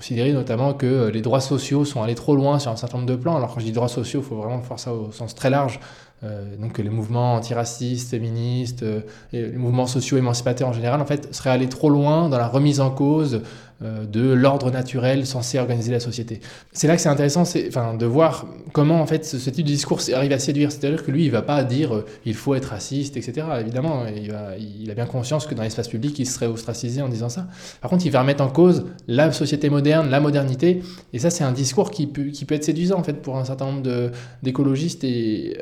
considérer 0.00 0.32
notamment 0.32 0.72
que 0.72 0.86
euh, 0.86 1.10
les 1.10 1.20
droits 1.20 1.42
sociaux 1.42 1.84
sont 1.84 2.02
allés 2.02 2.14
trop 2.14 2.34
loin 2.34 2.58
sur 2.58 2.70
un 2.70 2.76
certain 2.76 2.96
nombre 2.96 3.10
de 3.10 3.16
plans. 3.16 3.36
Alors 3.36 3.52
quand 3.52 3.60
je 3.60 3.66
dis 3.66 3.72
droits 3.72 3.88
sociaux, 3.88 4.20
il 4.20 4.26
faut 4.26 4.36
vraiment 4.36 4.62
faire 4.62 4.78
ça 4.78 4.94
au 4.94 5.12
sens 5.12 5.34
très 5.34 5.50
large. 5.50 5.78
Euh, 6.22 6.56
donc 6.56 6.78
les 6.78 6.88
mouvements 6.88 7.34
antiracistes, 7.34 8.10
féministes, 8.10 8.82
euh, 8.82 9.02
les 9.32 9.52
mouvements 9.52 9.86
sociaux 9.86 10.16
émancipateurs 10.16 10.70
en 10.70 10.72
général, 10.72 11.02
en 11.02 11.04
fait, 11.04 11.34
seraient 11.34 11.50
allés 11.50 11.68
trop 11.68 11.90
loin 11.90 12.30
dans 12.30 12.38
la 12.38 12.48
remise 12.48 12.80
en 12.80 12.90
cause 12.90 13.42
de 13.80 14.32
l'ordre 14.32 14.70
naturel 14.70 15.26
censé 15.26 15.58
organiser 15.58 15.90
la 15.90 16.00
société. 16.00 16.40
C'est 16.72 16.86
là 16.86 16.96
que 16.96 17.02
c'est 17.02 17.08
intéressant, 17.08 17.44
enfin, 17.68 17.94
de 17.94 18.06
voir 18.06 18.46
comment 18.72 19.00
en 19.00 19.06
fait 19.06 19.24
ce, 19.24 19.50
type 19.50 19.64
de 19.64 19.70
discours 19.70 20.00
arrive 20.12 20.32
à 20.32 20.38
séduire. 20.38 20.70
C'est-à-dire 20.70 21.04
que 21.04 21.10
lui, 21.10 21.24
il 21.24 21.30
va 21.30 21.42
pas 21.42 21.64
dire 21.64 22.04
il 22.26 22.34
faut 22.34 22.54
être 22.54 22.66
raciste, 22.66 23.16
etc. 23.16 23.46
Évidemment, 23.60 24.04
il, 24.06 24.34
il, 24.82 24.90
a 24.90 24.94
bien 24.94 25.06
conscience 25.06 25.46
que 25.46 25.54
dans 25.54 25.62
l'espace 25.62 25.88
public, 25.88 26.18
il 26.18 26.26
serait 26.26 26.46
ostracisé 26.46 27.00
en 27.00 27.08
disant 27.08 27.28
ça. 27.28 27.46
Par 27.80 27.90
contre, 27.90 28.04
il 28.04 28.12
va 28.12 28.20
remettre 28.20 28.42
en 28.42 28.50
cause 28.50 28.84
la 29.08 29.32
société 29.32 29.70
moderne, 29.70 30.10
la 30.10 30.20
modernité, 30.20 30.82
et 31.12 31.18
ça, 31.18 31.30
c'est 31.30 31.44
un 31.44 31.52
discours 31.52 31.90
qui 31.90 32.06
peut, 32.06 32.24
qui 32.24 32.44
peut 32.44 32.54
être 32.54 32.64
séduisant 32.64 32.98
en 32.98 33.02
fait 33.02 33.22
pour 33.22 33.38
un 33.38 33.44
certain 33.44 33.66
nombre 33.66 34.10
d'écologistes 34.42 35.04
et 35.04 35.56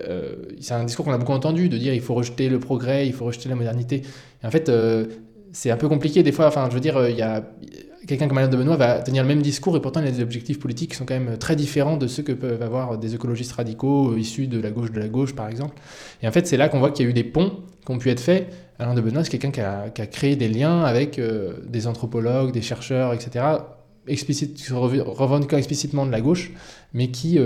c'est 0.61 0.75
un 0.75 0.85
discours 0.85 1.05
qu'on 1.05 1.13
a 1.13 1.19
beaucoup 1.19 1.33
entendu, 1.33 1.69
de 1.69 1.79
dire 1.79 1.95
il 1.95 2.01
faut 2.01 2.15
rejeter 2.15 2.49
le 2.49 2.59
progrès, 2.59 3.07
il 3.07 3.13
faut 3.13 3.25
rejeter 3.25 3.49
la 3.49 3.55
modernité. 3.55 4.03
En 4.43 4.51
fait, 4.51 4.69
euh, 4.69 5.07
c'est 5.53 5.71
un 5.71 5.77
peu 5.77 5.89
compliqué 5.89 6.23
des 6.23 6.33
fois. 6.33 6.47
Enfin, 6.47 6.67
je 6.69 6.75
veux 6.75 6.81
dire, 6.81 6.97
euh, 6.97 7.11
il 7.11 7.17
y 7.17 7.23
a 7.23 7.45
quelqu'un 8.07 8.29
comme 8.29 8.39
Alain 8.39 8.49
de 8.49 8.57
Benoît 8.57 8.77
va 8.77 9.01
tenir 9.01 9.23
le 9.23 9.29
même 9.29 9.43
discours 9.43 9.77
et 9.77 9.81
pourtant 9.81 10.01
il 10.01 10.09
a 10.09 10.11
des 10.11 10.23
objectifs 10.23 10.59
politiques 10.59 10.91
qui 10.91 10.97
sont 10.97 11.07
quand 11.07 11.19
même 11.19 11.39
très 11.39 11.57
différents 11.57 11.97
de 11.97 12.07
ceux 12.07 12.23
que 12.23 12.33
peuvent 12.33 12.63
avoir 12.63 12.99
des 12.99 13.15
écologistes 13.15 13.53
radicaux 13.53 14.13
euh, 14.13 14.19
issus 14.19 14.47
de 14.47 14.61
la 14.61 14.71
gauche 14.71 14.93
de 14.93 15.01
la 15.01 15.09
gauche, 15.09 15.35
par 15.35 15.49
exemple. 15.49 15.77
Et 16.23 16.29
en 16.29 16.33
fait, 16.33 16.47
c'est 16.47 16.57
là 16.57 16.69
qu'on 16.69 16.79
voit 16.79 16.91
qu'il 16.91 17.05
y 17.05 17.09
a 17.09 17.11
eu 17.11 17.15
des 17.15 17.25
ponts 17.25 17.53
qui 17.85 17.93
ont 17.93 17.99
pu 17.99 18.11
être 18.11 18.21
faits. 18.21 18.53
Alain 18.79 18.95
de 18.95 19.01
Benoît, 19.01 19.25
c'est 19.25 19.31
quelqu'un 19.31 19.51
qui 19.51 19.61
a, 19.61 20.07
créé 20.07 20.37
des 20.37 20.49
liens 20.49 20.85
avec 20.85 21.21
des 21.67 21.87
anthropologues, 21.89 22.53
des 22.53 22.63
chercheurs, 22.63 23.13
etc 23.13 23.45
explicite, 24.07 24.59
revendiquant 24.71 25.59
explicitement 25.59 26.07
de 26.07 26.11
la 26.11 26.23
gauche, 26.23 26.53
mais 26.95 27.11
qui 27.11 27.39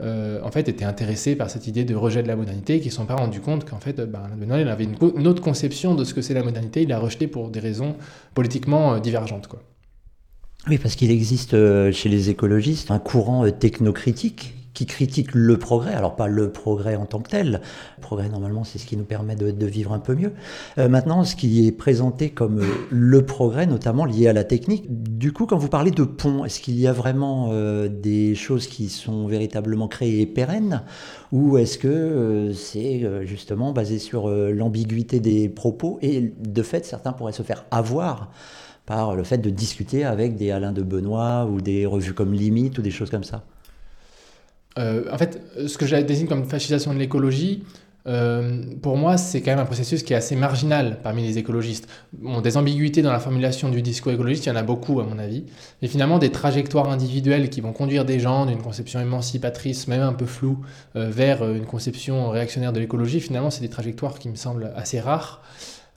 en 0.00 0.50
fait 0.50 0.68
étaient 0.68 0.84
intéressés 0.84 1.36
par 1.36 1.48
cette 1.48 1.68
idée 1.68 1.84
de 1.84 1.94
rejet 1.94 2.24
de 2.24 2.28
la 2.28 2.34
modernité, 2.34 2.80
qui 2.80 2.88
ne 2.88 2.92
sont 2.92 3.06
pas 3.06 3.14
rendus 3.14 3.40
compte 3.40 3.64
qu'en 3.64 3.78
fait 3.78 4.00
ben, 4.00 4.22
Benoît 4.36 4.58
il 4.58 4.66
avait 4.66 4.82
une, 4.84 5.28
autre 5.28 5.42
conception 5.42 5.94
de 5.94 6.02
ce 6.02 6.14
que 6.14 6.20
c'est 6.20 6.34
la 6.34 6.42
modernité, 6.42 6.82
il 6.82 6.88
l'a 6.88 6.98
rejeté 6.98 7.28
pour 7.28 7.50
des 7.50 7.60
raisons 7.60 7.94
politiquement 8.34 8.98
divergentes. 8.98 9.46
Quoi. 9.46 9.60
Oui, 10.66 10.76
parce 10.78 10.96
qu'il 10.96 11.10
existe 11.10 11.52
chez 11.92 12.08
les 12.08 12.30
écologistes 12.30 12.90
un 12.90 12.98
courant 12.98 13.48
technocritique 13.50 14.54
qui 14.78 14.86
critique 14.86 15.34
le 15.34 15.58
progrès, 15.58 15.92
alors 15.92 16.14
pas 16.14 16.28
le 16.28 16.52
progrès 16.52 16.94
en 16.94 17.04
tant 17.04 17.18
que 17.18 17.30
tel, 17.30 17.60
le 17.96 18.00
progrès 18.00 18.28
normalement 18.28 18.62
c'est 18.62 18.78
ce 18.78 18.86
qui 18.86 18.96
nous 18.96 19.04
permet 19.04 19.34
de, 19.34 19.66
vivre 19.66 19.92
un 19.92 19.98
peu 19.98 20.14
mieux. 20.14 20.32
Euh, 20.78 20.88
maintenant, 20.88 21.24
ce 21.24 21.34
qui 21.34 21.66
est 21.66 21.72
présenté 21.72 22.30
comme 22.30 22.60
euh, 22.60 22.66
le 22.88 23.26
progrès, 23.26 23.66
notamment 23.66 24.04
lié 24.04 24.28
à 24.28 24.32
la 24.32 24.44
technique, 24.44 24.84
du 24.88 25.32
coup 25.32 25.46
quand 25.46 25.58
vous 25.58 25.68
parlez 25.68 25.90
de 25.90 26.04
pont, 26.04 26.44
est-ce 26.44 26.60
qu'il 26.60 26.78
y 26.78 26.86
a 26.86 26.92
vraiment 26.92 27.48
euh, 27.50 27.88
des 27.88 28.36
choses 28.36 28.68
qui 28.68 28.88
sont 28.88 29.26
véritablement 29.26 29.88
créées 29.88 30.20
et 30.20 30.26
pérennes, 30.26 30.84
ou 31.32 31.58
est-ce 31.58 31.76
que 31.76 32.52
c'est 32.54 33.04
justement 33.26 33.72
basé 33.72 33.98
sur 33.98 34.28
l'ambiguïté 34.28 35.18
des 35.18 35.48
propos, 35.48 35.98
et 36.02 36.32
de 36.38 36.62
fait 36.62 36.86
certains 36.86 37.12
pourraient 37.12 37.32
se 37.32 37.42
faire 37.42 37.64
avoir 37.72 38.30
par 38.88 39.14
le 39.14 39.22
fait 39.22 39.36
de 39.36 39.50
discuter 39.50 40.04
avec 40.04 40.36
des 40.36 40.50
Alain 40.50 40.72
de 40.72 40.82
Benoît 40.82 41.44
ou 41.44 41.60
des 41.60 41.84
revues 41.84 42.14
comme 42.14 42.32
Limite 42.32 42.78
ou 42.78 42.82
des 42.82 42.90
choses 42.90 43.10
comme 43.10 43.22
ça 43.22 43.44
euh, 44.78 45.04
en 45.12 45.18
fait, 45.18 45.42
ce 45.66 45.76
que 45.76 45.86
je 45.86 45.96
désigne 45.96 46.28
comme 46.28 46.44
fascisation 46.44 46.94
de 46.94 46.98
l'écologie, 46.98 47.64
euh, 48.06 48.62
pour 48.80 48.96
moi, 48.96 49.16
c'est 49.16 49.42
quand 49.42 49.50
même 49.50 49.58
un 49.58 49.66
processus 49.66 50.02
qui 50.02 50.12
est 50.12 50.16
assez 50.16 50.36
marginal 50.36 50.98
parmi 51.02 51.22
les 51.22 51.36
écologistes. 51.36 51.88
Bon, 52.12 52.40
des 52.40 52.56
ambiguïtés 52.56 53.02
dans 53.02 53.12
la 53.12 53.18
formulation 53.18 53.68
du 53.68 53.82
discours 53.82 54.12
écologiste, 54.12 54.46
il 54.46 54.48
y 54.48 54.52
en 54.52 54.56
a 54.56 54.62
beaucoup 54.62 55.00
à 55.00 55.04
mon 55.04 55.18
avis. 55.18 55.44
Mais 55.82 55.88
finalement, 55.88 56.18
des 56.18 56.30
trajectoires 56.30 56.88
individuelles 56.90 57.50
qui 57.50 57.60
vont 57.60 57.72
conduire 57.72 58.04
des 58.04 58.20
gens 58.20 58.46
d'une 58.46 58.62
conception 58.62 59.00
émancipatrice, 59.00 59.88
même 59.88 60.02
un 60.02 60.14
peu 60.14 60.26
floue, 60.26 60.60
euh, 60.96 61.10
vers 61.10 61.42
une 61.50 61.66
conception 61.66 62.30
réactionnaire 62.30 62.72
de 62.72 62.80
l'écologie, 62.80 63.20
finalement, 63.20 63.50
c'est 63.50 63.62
des 63.62 63.68
trajectoires 63.68 64.18
qui 64.18 64.28
me 64.28 64.36
semblent 64.36 64.72
assez 64.76 65.00
rares. 65.00 65.42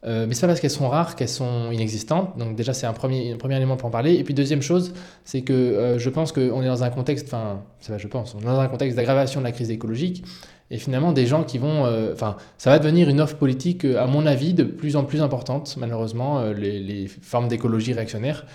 Euh, 0.04 0.26
mais 0.28 0.34
c'est 0.34 0.42
pas 0.42 0.48
parce 0.48 0.60
qu'elles 0.60 0.72
sont 0.72 0.90
rares 0.90 1.16
qu'elles 1.16 1.30
sont 1.30 1.72
inexistantes. 1.72 2.38
Donc 2.38 2.56
déjà, 2.56 2.74
c'est 2.74 2.88
un 2.88 2.94
premier, 2.94 3.36
premier 3.36 3.56
élément 3.56 3.78
pour 3.78 3.88
en 3.88 3.92
parler. 3.92 4.14
Et 4.16 4.24
puis 4.24 4.34
deuxième 4.34 4.62
chose, 4.62 4.94
c'est 5.26 5.42
que 5.42 5.54
euh, 5.54 6.00
je 6.00 6.10
pense 6.10 6.32
qu'on 6.32 6.62
est 6.62 6.68
dans 6.68 6.84
un 6.84 6.90
contexte, 6.90 7.28
enfin, 7.28 7.62
je 7.80 8.08
pense, 8.08 8.36
on 8.36 8.40
est 8.40 8.46
dans 8.46 8.60
un 8.60 8.68
contexte 8.68 8.96
d'aggravation 8.96 9.42
de 9.42 9.46
la 9.46 9.52
crise 9.52 9.70
écologique. 9.70 10.24
Et 10.72 10.78
finalement, 10.78 11.12
des 11.12 11.28
gens 11.28 11.44
qui 11.44 11.60
vont, 11.60 11.86
euh, 11.86 12.14
enfin, 12.14 12.38
ça 12.58 12.72
va 12.72 12.80
devenir 12.80 13.10
une 13.10 13.22
offre 13.22 13.36
politique, 13.36 13.86
à 13.86 14.08
mon 14.08 14.26
avis, 14.26 14.54
de 14.54 14.64
plus 14.64 14.96
en 14.96 15.04
plus 15.04 15.22
importante. 15.22 15.76
Malheureusement, 15.78 16.44
les, 16.46 16.80
les, 16.80 17.08
formes 17.08 17.48
d'écologie 17.48 17.94
réactionnaire. 17.94 18.46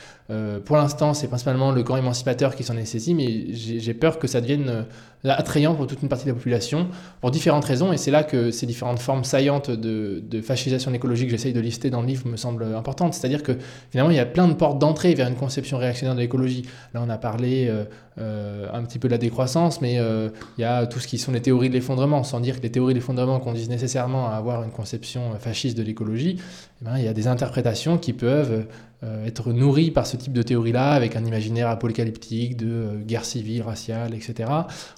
pour 0.64 0.76
l'instant, 0.76 1.14
c'est 1.14 1.28
principalement 1.28 1.70
le 1.70 1.82
camp 1.82 1.96
émancipateur 1.96 2.56
qui 2.56 2.64
s'en 2.64 2.76
est 2.76 2.84
saisi, 2.84 3.14
mais 3.14 3.52
j'ai 3.52 3.94
peur 3.94 4.18
que 4.18 4.26
ça 4.26 4.40
devienne 4.40 4.86
attrayant 5.24 5.74
pour 5.74 5.86
toute 5.86 6.02
une 6.02 6.08
partie 6.08 6.24
de 6.24 6.30
la 6.30 6.34
population, 6.34 6.88
pour 7.20 7.30
différentes 7.30 7.64
raisons, 7.64 7.92
et 7.92 7.96
c'est 7.96 8.10
là 8.10 8.22
que 8.22 8.50
ces 8.50 8.66
différentes 8.66 8.98
formes 8.98 9.24
saillantes 9.24 9.70
de, 9.70 10.22
de 10.24 10.40
fascisation 10.40 10.92
écologique 10.92 11.26
que 11.28 11.32
j'essaye 11.32 11.52
de 11.52 11.60
lister 11.60 11.90
dans 11.90 12.00
le 12.00 12.06
livre 12.06 12.26
me 12.26 12.36
semblent 12.36 12.74
importantes. 12.74 13.14
C'est-à-dire 13.14 13.42
que 13.42 13.52
finalement, 13.90 14.10
il 14.10 14.16
y 14.16 14.20
a 14.20 14.26
plein 14.26 14.48
de 14.48 14.54
portes 14.54 14.78
d'entrée 14.78 15.14
vers 15.14 15.28
une 15.28 15.36
conception 15.36 15.78
réactionnaire 15.78 16.14
de 16.14 16.20
l'écologie. 16.20 16.62
Là, 16.94 17.02
on 17.04 17.10
a 17.10 17.18
parlé 17.18 17.66
euh, 17.68 17.84
euh, 18.18 18.66
un 18.72 18.82
petit 18.84 18.98
peu 18.98 19.08
de 19.08 19.12
la 19.12 19.18
décroissance, 19.18 19.80
mais 19.80 19.98
euh, 19.98 20.30
il 20.58 20.62
y 20.62 20.64
a 20.64 20.86
tout 20.86 21.00
ce 21.00 21.06
qui 21.06 21.18
sont 21.18 21.32
les 21.32 21.42
théories 21.42 21.68
de 21.68 21.74
l'effondrement, 21.74 22.05
sans 22.22 22.40
dire 22.40 22.58
que 22.58 22.62
les 22.62 22.70
théories 22.70 22.94
de 22.94 22.98
l'effondrement 22.98 23.40
conduisent 23.40 23.68
nécessairement 23.68 24.28
à 24.28 24.32
avoir 24.34 24.62
une 24.62 24.70
conception 24.70 25.34
fasciste 25.38 25.76
de 25.76 25.82
l'écologie. 25.82 26.38
Eh 26.80 26.84
ben, 26.84 26.98
il 26.98 27.04
y 27.04 27.08
a 27.08 27.12
des 27.12 27.26
interprétations 27.26 27.98
qui 27.98 28.12
peuvent 28.12 28.66
euh, 29.04 29.26
être 29.26 29.52
nourri 29.52 29.90
par 29.90 30.06
ce 30.06 30.16
type 30.16 30.32
de 30.32 30.40
théorie-là, 30.40 30.92
avec 30.92 31.16
un 31.16 31.24
imaginaire 31.24 31.68
apocalyptique 31.68 32.56
de 32.56 32.66
euh, 32.66 32.96
guerre 33.04 33.26
civile, 33.26 33.62
raciale, 33.62 34.14
etc. 34.14 34.50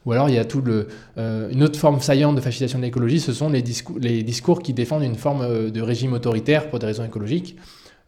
Ou 0.07 0.13
alors 0.13 0.29
il 0.29 0.37
y 0.37 0.39
a 0.39 0.45
tout 0.45 0.63
euh, 0.69 1.51
une 1.51 1.65
autre 1.65 1.79
forme 1.79 2.01
saillante 2.01 2.37
de 2.37 2.41
fascisation 2.41 2.79
de 2.79 2.85
l'écologie, 2.85 3.19
ce 3.19 3.33
sont 3.33 3.51
les 3.51 4.23
discours 4.23 4.63
qui 4.63 4.73
défendent 4.73 5.03
une 5.03 5.17
forme 5.17 5.71
de 5.71 5.81
régime 5.81 6.13
autoritaire 6.13 6.71
pour 6.71 6.79
des 6.79 6.87
raisons 6.87 7.05
écologiques. 7.05 7.57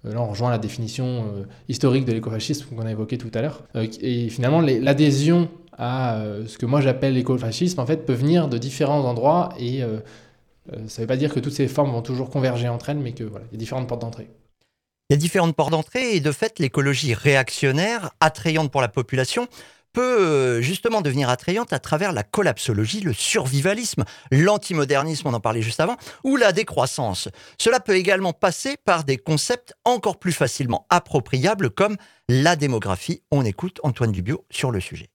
Là, 0.04 0.20
on 0.20 0.28
rejoint 0.28 0.50
la 0.50 0.58
définition 0.58 1.44
historique 1.68 2.04
de 2.04 2.12
l'écofascisme 2.12 2.74
qu'on 2.74 2.86
a 2.86 2.90
évoqué 2.90 3.18
tout 3.18 3.30
à 3.34 3.42
l'heure. 3.42 3.64
et 3.74 4.28
finalement, 4.30 4.60
l'adhésion 4.60 5.48
à 5.76 6.22
ce 6.46 6.56
que 6.56 6.66
moi 6.66 6.80
j'appelle 6.80 7.14
l'écofascisme, 7.14 7.80
en 7.80 7.86
fait, 7.86 8.06
peut 8.06 8.14
venir 8.14 8.48
de 8.48 8.56
différents 8.56 9.04
endroits 9.04 9.50
et 9.58 9.82
ça 10.70 10.76
ne 10.76 11.00
veut 11.02 11.06
pas 11.06 11.16
dire 11.16 11.34
que 11.34 11.40
toutes 11.40 11.52
ces 11.52 11.68
formes 11.68 11.90
vont 11.90 12.02
toujours 12.02 12.30
converger 12.30 12.68
entre 12.68 12.88
elles, 12.90 12.98
mais 12.98 13.12
que 13.12 13.24
voilà, 13.24 13.44
il 13.50 13.54
y 13.54 13.56
a 13.56 13.58
différentes 13.58 13.88
portes 13.88 14.00
d'entrée. 14.00 14.30
Il 15.10 15.14
y 15.14 15.16
a 15.16 15.18
différentes 15.18 15.56
portes 15.56 15.72
d'entrée 15.72 16.14
et 16.14 16.20
de 16.20 16.30
fait, 16.30 16.60
l'écologie 16.60 17.14
réactionnaire, 17.14 18.10
attrayante 18.20 18.70
pour 18.70 18.80
la 18.80 18.88
population, 18.88 19.48
peut 19.92 20.20
euh, 20.20 20.60
justement 20.60 21.00
devenir 21.00 21.28
attrayante 21.28 21.72
à 21.72 21.78
travers 21.78 22.12
la 22.12 22.22
collapsologie, 22.22 23.00
le 23.00 23.12
survivalisme, 23.12 24.04
l'antimodernisme, 24.30 25.28
on 25.28 25.34
en 25.34 25.40
parlait 25.40 25.62
juste 25.62 25.80
avant, 25.80 25.96
ou 26.24 26.36
la 26.36 26.52
décroissance. 26.52 27.28
Cela 27.58 27.80
peut 27.80 27.96
également 27.96 28.32
passer 28.32 28.76
par 28.84 29.04
des 29.04 29.16
concepts 29.16 29.74
encore 29.84 30.18
plus 30.18 30.32
facilement 30.32 30.86
appropriables 30.90 31.70
comme 31.70 31.96
la 32.28 32.56
démographie. 32.56 33.22
On 33.30 33.44
écoute 33.44 33.80
Antoine 33.82 34.12
Dubio 34.12 34.44
sur 34.50 34.70
le 34.70 34.80
sujet. 34.80 35.10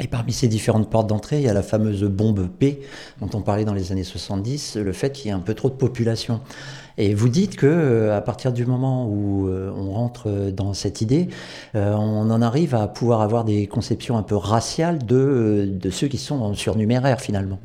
Et 0.00 0.06
parmi 0.06 0.32
ces 0.32 0.46
différentes 0.46 0.90
portes 0.90 1.08
d'entrée, 1.08 1.38
il 1.38 1.42
y 1.42 1.48
a 1.48 1.52
la 1.52 1.62
fameuse 1.62 2.04
bombe 2.04 2.48
P 2.48 2.80
dont 3.20 3.28
on 3.34 3.42
parlait 3.42 3.64
dans 3.64 3.74
les 3.74 3.90
années 3.90 4.04
70, 4.04 4.76
le 4.76 4.92
fait 4.92 5.10
qu'il 5.10 5.26
y 5.26 5.28
ait 5.30 5.36
un 5.36 5.40
peu 5.40 5.54
trop 5.54 5.68
de 5.68 5.74
population. 5.74 6.40
Et 6.98 7.14
vous 7.14 7.28
dites 7.28 7.56
que 7.56 7.66
euh, 7.66 8.16
à 8.16 8.20
partir 8.20 8.52
du 8.52 8.66
moment 8.66 9.06
où 9.06 9.48
euh, 9.48 9.72
on 9.74 9.92
rentre 9.92 10.50
dans 10.50 10.72
cette 10.72 11.00
idée, 11.00 11.28
euh, 11.74 11.94
on 11.94 12.30
en 12.30 12.42
arrive 12.42 12.74
à 12.74 12.86
pouvoir 12.88 13.22
avoir 13.22 13.44
des 13.44 13.66
conceptions 13.66 14.18
un 14.18 14.22
peu 14.22 14.36
raciales 14.36 15.04
de, 15.04 15.68
de 15.70 15.90
ceux 15.90 16.08
qui 16.08 16.18
sont 16.18 16.40
en 16.40 16.54
surnuméraire 16.54 17.20
finalement. 17.20 17.58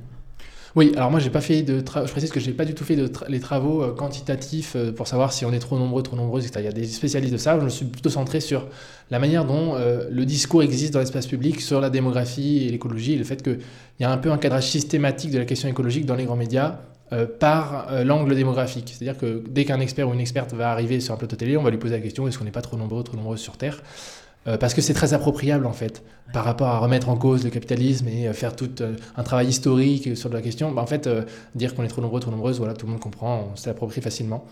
Oui, 0.76 0.92
alors 0.96 1.12
moi 1.12 1.20
j'ai 1.20 1.30
pas 1.30 1.42
fait 1.42 1.62
de 1.62 1.78
je 1.78 2.12
précise 2.12 2.32
que 2.32 2.40
j'ai 2.40 2.52
pas 2.52 2.66
du 2.66 2.74
tout 2.74 2.84
fait 2.84 2.96
de 2.96 3.08
les 3.28 3.40
travaux 3.40 3.84
euh, 3.84 3.94
quantitatifs 3.94 4.76
euh, 4.76 4.92
pour 4.92 5.08
savoir 5.08 5.32
si 5.32 5.46
on 5.46 5.54
est 5.54 5.60
trop 5.60 5.78
nombreux, 5.78 6.02
trop 6.02 6.16
nombreuses, 6.16 6.48
etc. 6.48 6.62
Il 6.62 6.66
y 6.66 6.68
a 6.68 6.72
des 6.72 6.88
spécialistes 6.88 7.32
de 7.32 7.38
ça. 7.38 7.60
Je 7.60 7.66
me 7.66 7.70
suis 7.70 7.86
plutôt 7.86 8.10
centré 8.10 8.40
sur 8.40 8.68
la 9.12 9.20
manière 9.20 9.46
dont 9.46 9.76
euh, 9.76 10.08
le 10.10 10.26
discours 10.26 10.64
existe 10.64 10.92
dans 10.92 11.00
l'espace 11.00 11.28
public 11.28 11.62
sur 11.62 11.80
la 11.80 11.92
démographie 11.92 12.66
et 12.66 12.72
l'écologie, 12.72 13.14
et 13.14 13.18
le 13.18 13.24
fait 13.24 13.44
qu'il 13.44 13.60
y 14.00 14.04
a 14.04 14.12
un 14.12 14.18
peu 14.18 14.32
un 14.32 14.40
cadrage 14.40 14.68
systématique 14.68 15.30
de 15.30 15.38
la 15.38 15.46
question 15.46 15.70
écologique 15.70 16.08
dans 16.08 16.16
les 16.16 16.26
grands 16.26 16.36
médias 16.36 16.80
par 17.40 17.90
l'angle 18.04 18.34
démographique. 18.34 18.92
C'est-à-dire 18.98 19.20
que 19.20 19.44
dès 19.48 19.66
qu'un 19.66 19.80
expert 19.80 20.10
ou 20.10 20.14
une 20.16 20.20
experte 20.20 20.54
va 20.54 20.72
arriver 20.72 21.00
sur 21.00 21.14
un 21.14 21.18
plateau 21.18 21.36
télé, 21.36 21.58
on 21.58 21.62
va 21.62 21.70
lui 21.70 21.78
poser 21.78 21.94
la 21.94 22.02
question 22.02 22.28
est-ce 22.28 22.40
qu'on 22.40 22.44
n'est 22.44 22.50
pas 22.50 22.64
trop 22.64 22.76
nombreux, 22.76 23.04
trop 23.04 23.16
nombreuses 23.16 23.40
sur 23.40 23.56
Terre? 23.56 23.84
Euh, 24.48 24.58
parce 24.58 24.74
que 24.74 24.82
c'est 24.82 24.94
très 24.94 25.14
appropriable 25.14 25.66
en 25.66 25.72
fait 25.72 26.04
par 26.34 26.44
rapport 26.44 26.68
à 26.68 26.80
remettre 26.80 27.10
en 27.10 27.16
cause 27.16 27.44
le 27.44 27.50
capitalisme 27.50 28.08
et 28.10 28.28
euh, 28.28 28.34
faire 28.34 28.56
tout 28.56 28.82
euh, 28.82 28.96
un 29.16 29.24
travail 29.24 29.48
historique 29.48 30.18
sur 30.18 30.30
la 30.30 30.42
question. 30.42 30.72
Bah, 30.72 30.82
en 30.82 30.86
fait, 30.86 31.10
dire 31.56 31.76
qu'on 31.76 31.84
est 31.84 31.88
trop 31.88 32.02
nombreux, 32.02 32.20
trop 32.20 32.32
nombreuses, 32.32 32.58
voilà, 32.58 32.74
tout 32.74 32.86
le 32.86 32.92
monde 32.92 33.02
comprend, 33.02 33.50
on 33.54 33.56
s'approprie 33.56 34.02
facilement. 34.02 34.46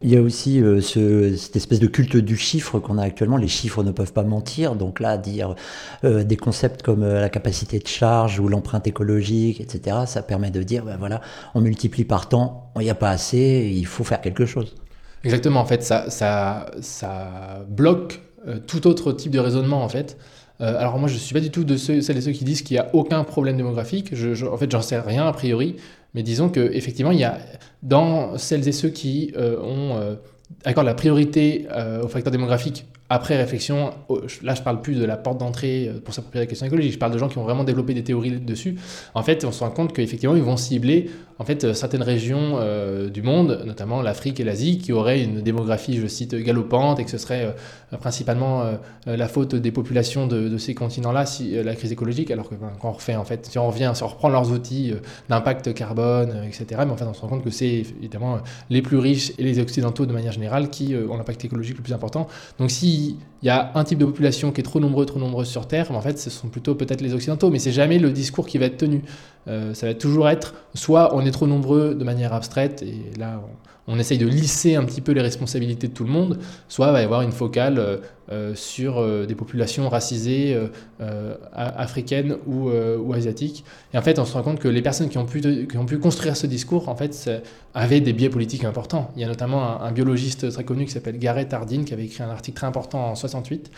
Il 0.00 0.10
y 0.10 0.16
a 0.16 0.22
aussi 0.22 0.60
ce, 0.80 1.34
cette 1.34 1.56
espèce 1.56 1.80
de 1.80 1.88
culte 1.88 2.16
du 2.16 2.36
chiffre 2.36 2.78
qu'on 2.78 2.98
a 2.98 3.02
actuellement. 3.02 3.36
Les 3.36 3.48
chiffres 3.48 3.82
ne 3.82 3.90
peuvent 3.90 4.12
pas 4.12 4.22
mentir. 4.22 4.76
Donc 4.76 5.00
là, 5.00 5.18
dire 5.18 5.56
des 6.04 6.36
concepts 6.36 6.82
comme 6.82 7.04
la 7.04 7.28
capacité 7.28 7.80
de 7.80 7.86
charge 7.88 8.38
ou 8.38 8.46
l'empreinte 8.46 8.86
écologique, 8.86 9.60
etc., 9.60 9.96
ça 10.06 10.22
permet 10.22 10.52
de 10.52 10.62
dire, 10.62 10.84
ben 10.84 10.96
voilà, 11.00 11.20
on 11.56 11.60
multiplie 11.60 12.04
par 12.04 12.28
temps, 12.28 12.70
il 12.76 12.82
n'y 12.82 12.90
a 12.90 12.94
pas 12.94 13.10
assez, 13.10 13.72
il 13.74 13.86
faut 13.86 14.04
faire 14.04 14.20
quelque 14.20 14.46
chose. 14.46 14.76
Exactement, 15.24 15.58
en 15.58 15.66
fait, 15.66 15.82
ça, 15.82 16.10
ça, 16.10 16.70
ça 16.80 17.66
bloque 17.68 18.20
tout 18.66 18.86
autre 18.86 19.12
type 19.12 19.32
de 19.32 19.38
raisonnement 19.38 19.82
en 19.82 19.88
fait. 19.88 20.16
Euh, 20.60 20.78
alors 20.78 20.98
moi 20.98 21.08
je 21.08 21.14
ne 21.14 21.18
suis 21.18 21.34
pas 21.34 21.40
du 21.40 21.50
tout 21.50 21.64
de 21.64 21.76
ceux, 21.76 22.00
celles 22.00 22.16
et 22.16 22.20
ceux 22.20 22.32
qui 22.32 22.44
disent 22.44 22.62
qu'il 22.62 22.74
n'y 22.74 22.80
a 22.80 22.90
aucun 22.94 23.22
problème 23.24 23.56
démographique. 23.56 24.12
En 24.50 24.56
fait 24.56 24.70
j'en 24.70 24.82
sais 24.82 24.98
rien 24.98 25.26
a 25.26 25.32
priori, 25.32 25.76
mais 26.14 26.22
disons 26.22 26.48
qu'effectivement 26.48 27.12
il 27.12 27.20
y 27.20 27.24
a 27.24 27.38
dans 27.82 28.36
celles 28.38 28.66
et 28.66 28.72
ceux 28.72 28.88
qui 28.88 29.32
euh, 29.36 29.60
ont 29.60 30.16
accordent 30.64 30.86
la 30.86 30.94
priorité 30.94 31.66
aux 32.02 32.08
facteurs 32.08 32.32
démographiques 32.32 32.86
après 33.10 33.36
réflexion, 33.36 33.92
là 34.42 34.54
je 34.54 34.62
parle 34.62 34.80
plus 34.80 34.94
de 34.94 35.04
la 35.04 35.16
porte 35.16 35.38
d'entrée 35.38 35.90
pour 36.04 36.14
s'approprier 36.14 36.44
la 36.44 36.46
question 36.46 36.66
écologique, 36.66 36.92
je 36.92 36.98
parle 36.98 37.12
de 37.12 37.18
gens 37.18 37.28
qui 37.28 37.38
ont 37.38 37.44
vraiment 37.44 37.64
développé 37.64 37.94
des 37.94 38.04
théories 38.04 38.38
dessus. 38.38 38.76
En 39.14 39.22
fait, 39.22 39.44
on 39.44 39.52
se 39.52 39.60
rend 39.60 39.70
compte 39.70 39.92
qu'effectivement, 39.92 40.36
ils 40.36 40.42
vont 40.42 40.56
cibler 40.56 41.10
en 41.40 41.44
fait, 41.44 41.62
euh, 41.62 41.72
certaines 41.72 42.02
régions 42.02 42.56
euh, 42.56 43.08
du 43.08 43.22
monde, 43.22 43.62
notamment 43.64 44.02
l'Afrique 44.02 44.40
et 44.40 44.44
l'Asie, 44.44 44.78
qui 44.78 44.92
auraient 44.92 45.22
une 45.22 45.40
démographie, 45.40 45.96
je 45.96 46.06
cite, 46.06 46.34
galopante, 46.34 46.98
et 46.98 47.04
que 47.04 47.10
ce 47.10 47.18
serait 47.18 47.54
euh, 47.92 47.96
principalement 47.96 48.64
la 49.06 49.28
faute 49.28 49.54
des 49.54 49.70
populations 49.70 50.26
de, 50.26 50.58
ces 50.58 50.74
continents-là, 50.74 51.24
si 51.24 51.62
la 51.62 51.74
crise 51.74 51.92
écologique, 51.92 52.30
alors 52.30 52.48
que 52.48 52.54
ben, 52.54 52.72
quand 52.80 52.90
on 52.90 52.92
refait, 52.92 53.16
en 53.16 53.24
fait, 53.24 53.46
si 53.46 53.58
on 53.58 53.66
revient, 53.68 53.92
si 53.94 54.02
on 54.02 54.08
reprend 54.08 54.28
leurs 54.28 54.52
outils 54.52 54.92
d'impact 55.30 55.72
carbone, 55.72 56.44
etc., 56.46 56.82
mais 56.84 56.92
en 56.92 56.96
fait, 56.96 57.04
on 57.04 57.14
se 57.14 57.20
rend 57.22 57.28
compte 57.28 57.44
que 57.44 57.50
c'est 57.50 57.84
évidemment 58.00 58.38
les 58.68 58.82
plus 58.82 58.98
riches 58.98 59.32
et 59.38 59.42
les 59.42 59.58
occidentaux 59.58 60.04
de 60.04 60.12
manière 60.12 60.32
générale 60.32 60.68
qui 60.68 60.94
ont 60.94 61.16
l'impact 61.16 61.46
écologique 61.46 61.78
le 61.78 61.82
plus 61.82 61.94
important. 61.94 62.26
Donc, 62.58 62.70
si 62.70 62.97
qui 62.98 63.16
il 63.42 63.46
y 63.46 63.50
a 63.50 63.70
un 63.74 63.84
type 63.84 63.98
de 63.98 64.04
population 64.04 64.50
qui 64.50 64.60
est 64.60 64.64
trop 64.64 64.80
nombreux, 64.80 65.06
trop 65.06 65.20
nombreuse 65.20 65.48
sur 65.48 65.68
Terre, 65.68 65.86
mais 65.90 65.96
en 65.96 66.00
fait, 66.00 66.18
ce 66.18 66.30
sont 66.30 66.48
plutôt 66.48 66.74
peut-être 66.74 67.00
les 67.00 67.14
Occidentaux, 67.14 67.50
mais 67.50 67.58
c'est 67.58 67.72
jamais 67.72 67.98
le 67.98 68.10
discours 68.10 68.46
qui 68.46 68.58
va 68.58 68.66
être 68.66 68.78
tenu. 68.78 69.02
Euh, 69.46 69.74
ça 69.74 69.86
va 69.86 69.94
toujours 69.94 70.28
être 70.28 70.54
soit 70.74 71.14
on 71.14 71.24
est 71.24 71.30
trop 71.30 71.46
nombreux 71.46 71.94
de 71.94 72.04
manière 72.04 72.32
abstraite, 72.32 72.82
et 72.82 73.16
là, 73.18 73.40
on 73.90 73.98
essaye 73.98 74.18
de 74.18 74.26
lisser 74.26 74.74
un 74.74 74.84
petit 74.84 75.00
peu 75.00 75.12
les 75.12 75.22
responsabilités 75.22 75.88
de 75.88 75.94
tout 75.94 76.04
le 76.04 76.10
monde, 76.10 76.38
soit 76.68 76.88
il 76.88 76.92
va 76.92 77.00
y 77.00 77.04
avoir 77.04 77.22
une 77.22 77.32
focale 77.32 77.78
euh, 77.78 77.96
euh, 78.30 78.54
sur 78.54 79.02
des 79.26 79.34
populations 79.34 79.88
racisées 79.88 80.54
africaines 81.54 82.36
ou, 82.46 82.70
asiatiques. 83.14 83.64
Et 83.94 83.98
en 83.98 84.02
fait, 84.02 84.18
on 84.18 84.26
se 84.26 84.34
rend 84.34 84.42
compte 84.42 84.58
que 84.58 84.68
les 84.68 84.82
personnes 84.82 85.08
qui 85.08 85.16
ont 85.16 85.24
pu, 85.24 85.40
qui 85.40 85.78
ont 85.78 85.86
pu 85.86 85.98
construire 85.98 86.36
ce 86.36 86.46
discours, 86.46 86.90
en 86.90 86.96
fait, 86.96 87.30
avaient 87.72 88.02
des 88.02 88.12
biais 88.12 88.28
politiques 88.28 88.64
importants. 88.64 89.10
Il 89.16 89.22
y 89.22 89.24
a 89.24 89.28
notamment 89.28 89.80
un, 89.80 89.92
biologiste 89.92 90.50
très 90.50 90.64
connu 90.64 90.84
qui 90.84 90.90
s'appelle 90.90 91.18
Garrett 91.18 91.50
Hardin, 91.54 91.84
qui 91.84 91.94
avait 91.94 92.04
écrit 92.04 92.22
un 92.22 92.28
article 92.28 92.56
très 92.56 92.66
important 92.66 93.10
en 93.10 93.14
68, 93.28 93.70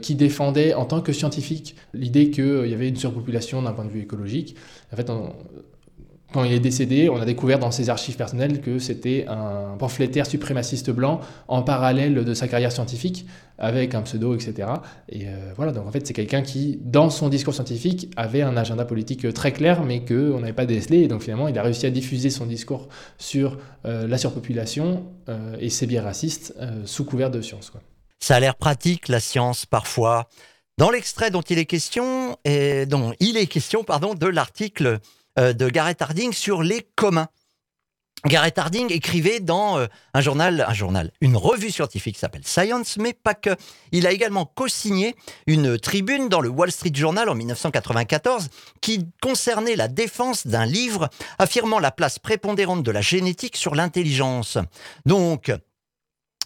qui 0.00 0.14
défendait 0.14 0.74
en 0.74 0.84
tant 0.84 1.00
que 1.00 1.12
scientifique 1.12 1.74
l'idée 1.92 2.30
qu'il 2.30 2.66
y 2.66 2.74
avait 2.74 2.88
une 2.88 2.96
surpopulation 2.96 3.62
d'un 3.62 3.72
point 3.72 3.84
de 3.84 3.90
vue 3.90 4.02
écologique. 4.02 4.54
En 4.92 4.96
fait, 4.96 5.10
quand 6.32 6.44
il 6.44 6.52
est 6.52 6.60
décédé, 6.60 7.10
on 7.10 7.20
a 7.20 7.24
découvert 7.24 7.58
dans 7.58 7.70
ses 7.70 7.90
archives 7.90 8.16
personnelles 8.16 8.60
que 8.60 8.78
c'était 8.78 9.26
un 9.28 9.76
pamphlétaire 9.78 10.26
suprémaciste 10.26 10.90
blanc 10.90 11.20
en 11.46 11.62
parallèle 11.62 12.24
de 12.24 12.34
sa 12.34 12.48
carrière 12.48 12.72
scientifique, 12.72 13.26
avec 13.58 13.94
un 13.94 14.02
pseudo, 14.02 14.34
etc. 14.34 14.68
Et 15.10 15.26
euh, 15.26 15.52
voilà, 15.56 15.72
donc 15.72 15.86
en 15.86 15.90
fait, 15.90 16.06
c'est 16.06 16.14
quelqu'un 16.14 16.42
qui, 16.42 16.80
dans 16.82 17.10
son 17.10 17.28
discours 17.28 17.54
scientifique, 17.54 18.10
avait 18.16 18.42
un 18.42 18.56
agenda 18.56 18.84
politique 18.84 19.32
très 19.34 19.52
clair, 19.52 19.84
mais 19.84 20.04
qu'on 20.04 20.40
n'avait 20.40 20.54
pas 20.54 20.66
décelé. 20.66 21.00
Et 21.00 21.08
donc 21.08 21.22
finalement, 21.22 21.48
il 21.48 21.58
a 21.58 21.62
réussi 21.62 21.84
à 21.84 21.90
diffuser 21.90 22.30
son 22.30 22.46
discours 22.46 22.88
sur 23.18 23.58
euh, 23.84 24.08
la 24.08 24.16
surpopulation 24.16 25.04
euh, 25.28 25.56
et 25.60 25.68
ses 25.68 25.86
biais 25.86 26.00
racistes 26.00 26.54
sous 26.86 27.04
couvert 27.04 27.30
de 27.30 27.40
science. 27.40 27.72
Ça 28.22 28.36
a 28.36 28.40
l'air 28.40 28.54
pratique, 28.54 29.08
la 29.08 29.18
science, 29.18 29.66
parfois. 29.66 30.28
Dans 30.78 30.90
l'extrait 30.90 31.32
dont 31.32 31.42
il 31.42 31.58
est 31.58 31.66
question, 31.66 32.38
et 32.44 32.86
dont 32.86 33.12
il 33.18 33.36
est 33.36 33.48
question, 33.48 33.82
pardon, 33.82 34.14
de 34.14 34.28
l'article 34.28 35.00
euh, 35.40 35.52
de 35.52 35.68
Garrett 35.68 36.00
Harding 36.00 36.32
sur 36.32 36.62
les 36.62 36.86
communs. 36.94 37.26
Garrett 38.24 38.56
Harding 38.56 38.92
écrivait 38.92 39.40
dans 39.40 39.76
euh, 39.76 39.86
un 40.14 40.20
journal, 40.20 40.64
un 40.68 40.72
journal, 40.72 41.10
une 41.20 41.36
revue 41.36 41.72
scientifique 41.72 42.14
qui 42.14 42.20
s'appelle 42.20 42.46
Science, 42.46 42.96
mais 42.96 43.12
pas 43.12 43.34
que. 43.34 43.56
Il 43.90 44.06
a 44.06 44.12
également 44.12 44.46
co-signé 44.46 45.16
une 45.48 45.76
tribune 45.76 46.28
dans 46.28 46.40
le 46.40 46.48
Wall 46.48 46.70
Street 46.70 46.92
Journal 46.94 47.28
en 47.28 47.34
1994 47.34 48.50
qui 48.80 49.08
concernait 49.20 49.74
la 49.74 49.88
défense 49.88 50.46
d'un 50.46 50.64
livre 50.64 51.10
affirmant 51.40 51.80
la 51.80 51.90
place 51.90 52.20
prépondérante 52.20 52.84
de 52.84 52.90
la 52.92 53.00
génétique 53.00 53.56
sur 53.56 53.74
l'intelligence. 53.74 54.58
Donc, 55.06 55.50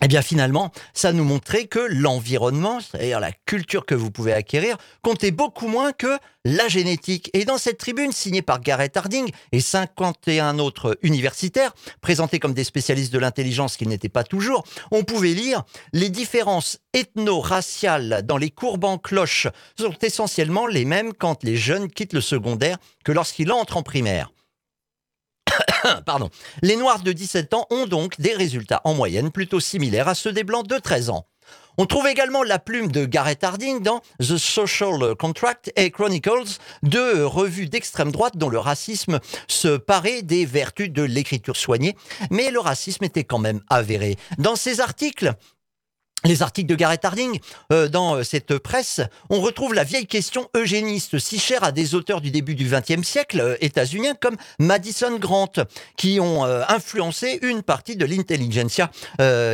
eh 0.03 0.09
bien 0.09 0.21
finalement, 0.21 0.73
ça 0.93 1.13
nous 1.13 1.25
montrait 1.25 1.67
que 1.67 1.79
l'environnement, 1.79 2.81
c'est-à-dire 2.81 3.19
la 3.19 3.33
culture 3.33 3.87
que 3.87 3.95
vous 3.95 4.11
pouvez 4.11 4.35
acquérir, 4.35 4.77
comptait 5.03 5.31
beaucoup 5.31 5.69
moins 5.69 5.93
que 5.93 6.19
la 6.45 6.69
génétique. 6.69 7.31
Et 7.33 7.47
dans 7.47 7.57
cette 7.57 7.79
tribune 7.79 8.13
signée 8.13 8.43
par 8.43 8.61
Garrett 8.61 8.95
Harding 8.95 9.31
et 9.53 9.61
51 9.61 10.59
autres 10.59 10.99
universitaires, 11.03 11.75
présentés 12.03 12.39
comme 12.39 12.53
des 12.53 12.65
spécialistes 12.65 13.13
de 13.13 13.19
l'intelligence 13.19 13.79
qu'ils 13.79 13.89
n'étaient 13.89 14.11
pas 14.11 14.23
toujours, 14.25 14.65
on 14.91 15.03
pouvait 15.03 15.33
lire 15.33 15.65
les 15.95 16.11
différences 16.11 16.79
ethno-raciales 16.93 18.21
dans 18.23 18.37
les 18.37 18.51
courbes 18.51 18.85
en 18.85 18.99
cloche 18.99 19.49
sont 19.79 19.97
essentiellement 20.03 20.67
les 20.67 20.85
mêmes 20.85 21.15
quand 21.15 21.43
les 21.43 21.57
jeunes 21.57 21.89
quittent 21.89 22.13
le 22.13 22.21
secondaire 22.21 22.77
que 23.03 23.13
lorsqu'ils 23.13 23.51
entrent 23.51 23.79
en 23.79 23.83
primaire. 23.83 24.31
Pardon. 26.07 26.31
Les 26.62 26.77
Noirs 26.77 27.03
de 27.03 27.12
17 27.12 27.55
ans 27.55 27.66
ont 27.71 27.87
donc 27.87 28.21
des 28.21 28.35
résultats 28.35 28.81
en 28.85 28.95
moyenne 28.95 29.31
plutôt 29.31 29.61
similaires 29.61 30.09
à 30.09 30.14
ceux 30.14 30.33
des 30.33 30.45
Blancs 30.45 30.66
de 30.66 30.79
13 30.79 31.11
ans. 31.11 31.27
On 31.79 31.85
trouve 31.85 32.07
également 32.07 32.42
la 32.42 32.59
plume 32.59 32.90
de 32.90 33.05
Garrett 33.05 33.45
Harding 33.45 33.83
dans 33.83 34.01
The 34.19 34.38
Social 34.38 35.14
Contract 35.14 35.71
et 35.77 35.90
Chronicles, 35.90 36.59
deux 36.83 37.27
revues 37.27 37.69
d'extrême 37.69 38.11
droite 38.11 38.38
dont 38.38 38.49
le 38.49 38.59
racisme 38.59 39.21
se 39.47 39.77
parait 39.77 40.23
des 40.23 40.47
vertus 40.47 40.90
de 40.90 41.03
l'écriture 41.03 41.57
soignée, 41.57 41.95
mais 42.31 42.51
le 42.51 42.61
racisme 42.61 43.05
était 43.05 43.25
quand 43.25 43.38
même 43.38 43.61
avéré. 43.69 44.16
Dans 44.38 44.57
ces 44.57 44.81
articles, 44.81 45.35
les 46.27 46.43
articles 46.43 46.69
de 46.69 46.75
Garrett 46.75 47.05
Harding 47.05 47.39
euh, 47.73 47.89
dans 47.89 48.17
euh, 48.17 48.23
cette 48.23 48.59
presse, 48.59 49.01
on 49.31 49.41
retrouve 49.41 49.75
la 49.75 49.85
vieille 49.85 50.07
question 50.07 50.49
eugéniste 50.55 51.19
si 51.19 51.39
chère 51.39 51.65
à 51.65 51.73
des 51.73 51.95
auteurs 51.95 52.21
du 52.21 52.31
début 52.31 52.55
du 52.55 52.69
XXe 52.69 53.07
siècle 53.07 53.41
euh, 53.41 53.57
états-uniens 53.61 54.15
comme 54.15 54.37
Madison 54.59 55.19
Grant, 55.19 55.53
qui 55.97 56.19
ont 56.21 56.45
influencé 56.45 57.39
une 57.43 57.62
partie 57.62 57.97
de 57.97 58.05
l'intelligentsia 58.05 58.91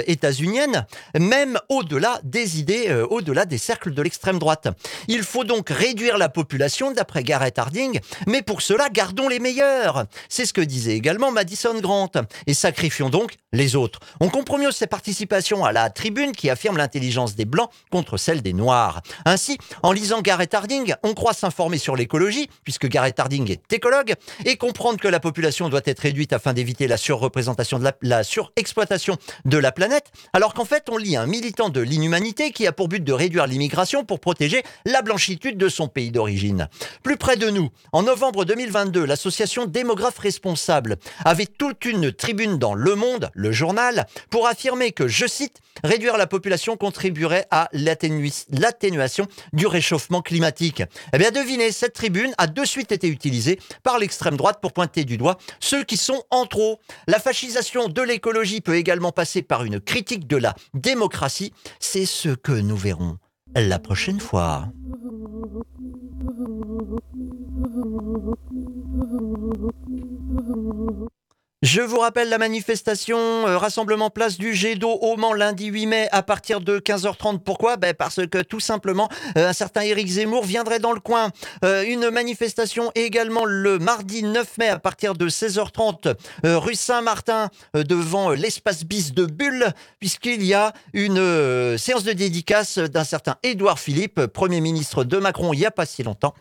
états-unienne, 0.07 0.87
même 1.19 1.59
au-delà 1.69 2.21
des 2.23 2.59
idées, 2.59 3.05
au-delà 3.11 3.45
des 3.45 3.59
cercles 3.59 3.93
de 3.93 4.03
l'extrême 4.03 4.39
droite. 4.39 4.69
Il 5.09 5.23
faut 5.23 5.45
donc 5.45 5.71
réduire 5.71 6.19
la 6.19 6.29
population, 6.29 6.93
d'après 6.93 7.23
Garrett 7.23 7.59
Harding, 7.59 8.01
mais 8.27 8.43
pour 8.43 8.63
cela, 8.63 8.89
gardons 8.89 9.29
les 9.29 9.39
meilleurs. 9.39 10.07
C'est 10.29 10.47
ce 10.47 10.53
que 10.53 10.61
disait 10.61 10.95
également 10.95 11.31
Madison 11.31 11.79
Grant, 11.81 12.13
et 12.47 12.55
sacrifions 12.55 13.11
donc 13.11 13.35
les 13.53 13.77
autres. 13.77 14.01
On 14.21 14.29
comprend 14.29 14.59
mieux 14.59 14.73
ses 14.73 14.87
participations 14.87 15.65
à 15.65 15.73
la 15.73 15.91
tribune 15.91 16.33
qui 16.33 16.51
a 16.51 16.57
affirme 16.63 16.77
l'intelligence 16.77 17.35
des 17.35 17.45
Blancs 17.45 17.71
contre 17.91 18.17
celle 18.17 18.41
des 18.41 18.53
Noirs. 18.53 19.03
Ainsi, 19.25 19.59
en 19.83 19.91
lisant 19.91 20.23
Garrett 20.23 20.55
Harding, 20.55 20.95
on 21.03 21.13
croit 21.13 21.33
s'informer 21.33 21.77
sur 21.77 21.97
l'écologie, 21.97 22.49
puisque 22.63 22.87
Garrett 22.87 23.19
Harding 23.19 23.51
est 23.51 23.73
écologue, 23.73 24.15
et 24.45 24.57
comprendre 24.57 25.01
que 25.01 25.09
la 25.09 25.19
population 25.19 25.69
doit 25.69 25.81
être 25.87 25.99
réduite 25.99 26.33
afin 26.33 26.53
d'éviter 26.53 26.87
la 26.87 26.97
surreprésentation 26.97 27.81
de 27.81 27.91
la, 28.01 28.23
surexploitation 28.23 29.17
de 29.45 29.59
la 29.59 29.73
planète, 29.73 30.13
alors 30.33 30.55
qu'en 30.55 30.65
fait, 30.65 30.85
on 30.89 30.99
lit 30.99 31.17
un 31.17 31.27
militant 31.27 31.69
de 31.69 31.81
l'inhumanité 31.81 32.53
qui 32.53 32.65
a 32.69 32.71
pour 32.71 32.87
but 32.87 33.03
de 33.03 33.13
réduire 33.13 33.49
l'immigration 33.49 34.05
pour 34.05 34.21
protéger 34.21 34.63
la 34.85 35.03
blanchitude 35.03 35.59
de 35.59 35.69
son 35.69 35.89
pays 35.89 36.13
d'origine. 36.13 36.69
Plus 37.03 37.17
près 37.17 37.35
de 37.35 37.51
nous, 37.51 37.71
en 37.91 38.05
novembre 38.05 38.45
2022, 38.45 39.05
l'association 39.05 39.67
Démographes 39.67 40.21
Responsables 40.21 40.97
avait 41.25 41.47
toute 41.47 41.87
une 41.87 42.13
tribune 42.13 42.57
dans 42.57 42.75
Le 42.75 42.95
Monde, 42.95 43.31
le 43.35 43.51
journal, 43.51 44.07
pour 44.31 44.47
affirmer 44.47 44.93
que, 44.93 45.09
je 45.09 45.27
cite, 45.27 45.59
réduire 45.83 46.17
la 46.17 46.29
population 46.29 46.52
contribuerait 46.77 47.47
à 47.51 47.69
l'atténuation 47.73 49.27
du 49.53 49.67
réchauffement 49.67 50.23
climatique. 50.23 50.83
Eh 51.13 51.19
bien, 51.19 51.31
devinez, 51.31 51.73
cette 51.73 51.95
tribune 51.95 52.33
a 52.39 52.47
de 52.47 52.65
suite 52.65 52.93
été 52.93 53.09
utilisée 53.09 53.59
par 53.83 53.99
l'extrême 53.99 54.37
droite 54.37 54.61
pour 54.61 54.73
pointer 54.73 55.05
du 55.05 55.17
doigt 55.17 55.39
ceux 55.61 55.85
qui 55.85 55.97
sont 55.97 56.23
en 56.31 56.47
trop. 56.47 56.81
La 57.07 57.19
fascisation 57.19 57.89
de 57.89 58.03
l'écologie 58.03 58.61
peut 58.61 58.77
également 58.77 59.13
passer 59.13 59.43
par 59.43 59.65
une 59.65 59.81
critique 59.81 60.27
de 60.27 60.37
la 60.37 60.55
démocratie. 60.75 61.53
C'est 61.81 62.07
ce 62.07 62.31
que 62.31 62.53
nous 62.53 62.77
verrons 62.77 63.19
la 63.55 63.79
prochaine 63.79 64.21
fois. 64.21 64.69
Je 71.63 71.81
vous 71.81 72.01
rappelle 72.01 72.29
la 72.29 72.39
manifestation 72.39 73.47
euh, 73.47 73.57
Rassemblement 73.57 74.11
Place 74.11 74.37
du 74.37 74.53
Jet 74.53 74.75
d'eau 74.75 74.99
au 75.01 75.17
Mans 75.17 75.33
lundi 75.33 75.67
8 75.67 75.87
mai 75.87 76.09
à 76.11 76.25
partir 76.25 76.61
de 76.61 76.81
15h30. 76.81 77.39
Pourquoi? 77.39 77.77
Ben 77.77 77.95
Parce 77.95 78.27
que 78.27 78.43
tout 78.43 78.59
simplement, 78.59 79.09
euh, 79.39 79.49
un 79.49 79.53
certain 79.53 79.83
Éric 79.83 80.09
Zemmour 80.09 80.45
viendrait 80.45 80.81
dans 80.81 80.91
le 80.91 80.99
coin. 80.99 81.31
Euh, 81.65 81.85
une 81.87 82.11
manifestation 82.11 82.91
également 82.97 83.45
le 83.45 83.79
mardi 83.79 84.25
9 84.25 84.59
mai 84.59 84.71
à 84.71 84.81
partir 84.81 85.15
de 85.15 85.29
16h30 85.29 86.17
rue 86.43 86.75
Saint-Martin 86.75 87.49
devant 87.75 88.31
l'espace 88.31 88.83
bis 88.85 89.13
de 89.13 89.25
Bulle 89.25 89.73
puisqu'il 90.01 90.45
y 90.45 90.55
a 90.55 90.73
une 90.95 91.79
séance 91.79 92.03
de 92.03 92.13
dédicace 92.13 92.79
d'un 92.79 93.05
certain 93.05 93.37
Édouard 93.45 93.79
Philippe, 93.79 94.27
Premier 94.27 94.61
ministre 94.61 95.05
de 95.05 95.17
Macron 95.19 95.53
il 95.53 95.61
n'y 95.61 95.67
a 95.67 95.71
pas 95.71 95.87
si 95.87 96.03
longtemps. 96.03 96.35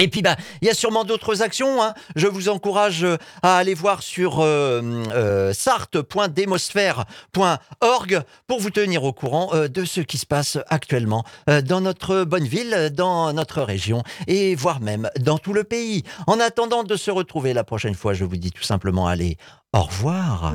Et 0.00 0.08
puis, 0.08 0.22
bah, 0.22 0.36
il 0.62 0.68
y 0.68 0.70
a 0.70 0.74
sûrement 0.74 1.04
d'autres 1.04 1.42
actions. 1.42 1.82
Hein. 1.82 1.92
Je 2.16 2.26
vous 2.26 2.48
encourage 2.48 3.04
euh, 3.04 3.18
à 3.42 3.58
aller 3.58 3.74
voir 3.74 4.02
sur 4.02 4.40
euh, 4.40 5.02
euh 5.14 5.52
pour 8.46 8.60
vous 8.60 8.70
tenir 8.70 9.04
au 9.04 9.12
courant 9.12 9.50
euh, 9.52 9.68
de 9.68 9.84
ce 9.84 10.00
qui 10.00 10.18
se 10.18 10.26
passe 10.26 10.58
actuellement 10.68 11.24
dans 11.46 11.80
notre 11.80 12.24
bonne 12.24 12.46
ville, 12.46 12.90
dans 12.94 13.32
notre 13.32 13.62
région 13.62 14.02
et 14.26 14.54
voire 14.54 14.80
même 14.80 15.10
dans 15.20 15.38
tout 15.38 15.52
le 15.52 15.64
pays. 15.64 16.02
En 16.26 16.40
attendant 16.40 16.84
de 16.84 16.96
se 16.96 17.10
retrouver 17.10 17.52
la 17.52 17.64
prochaine 17.64 17.94
fois, 17.94 18.14
je 18.14 18.24
vous 18.24 18.36
dis 18.36 18.52
tout 18.52 18.62
simplement 18.62 19.06
allez, 19.06 19.36
au 19.72 19.82
revoir. 19.82 20.54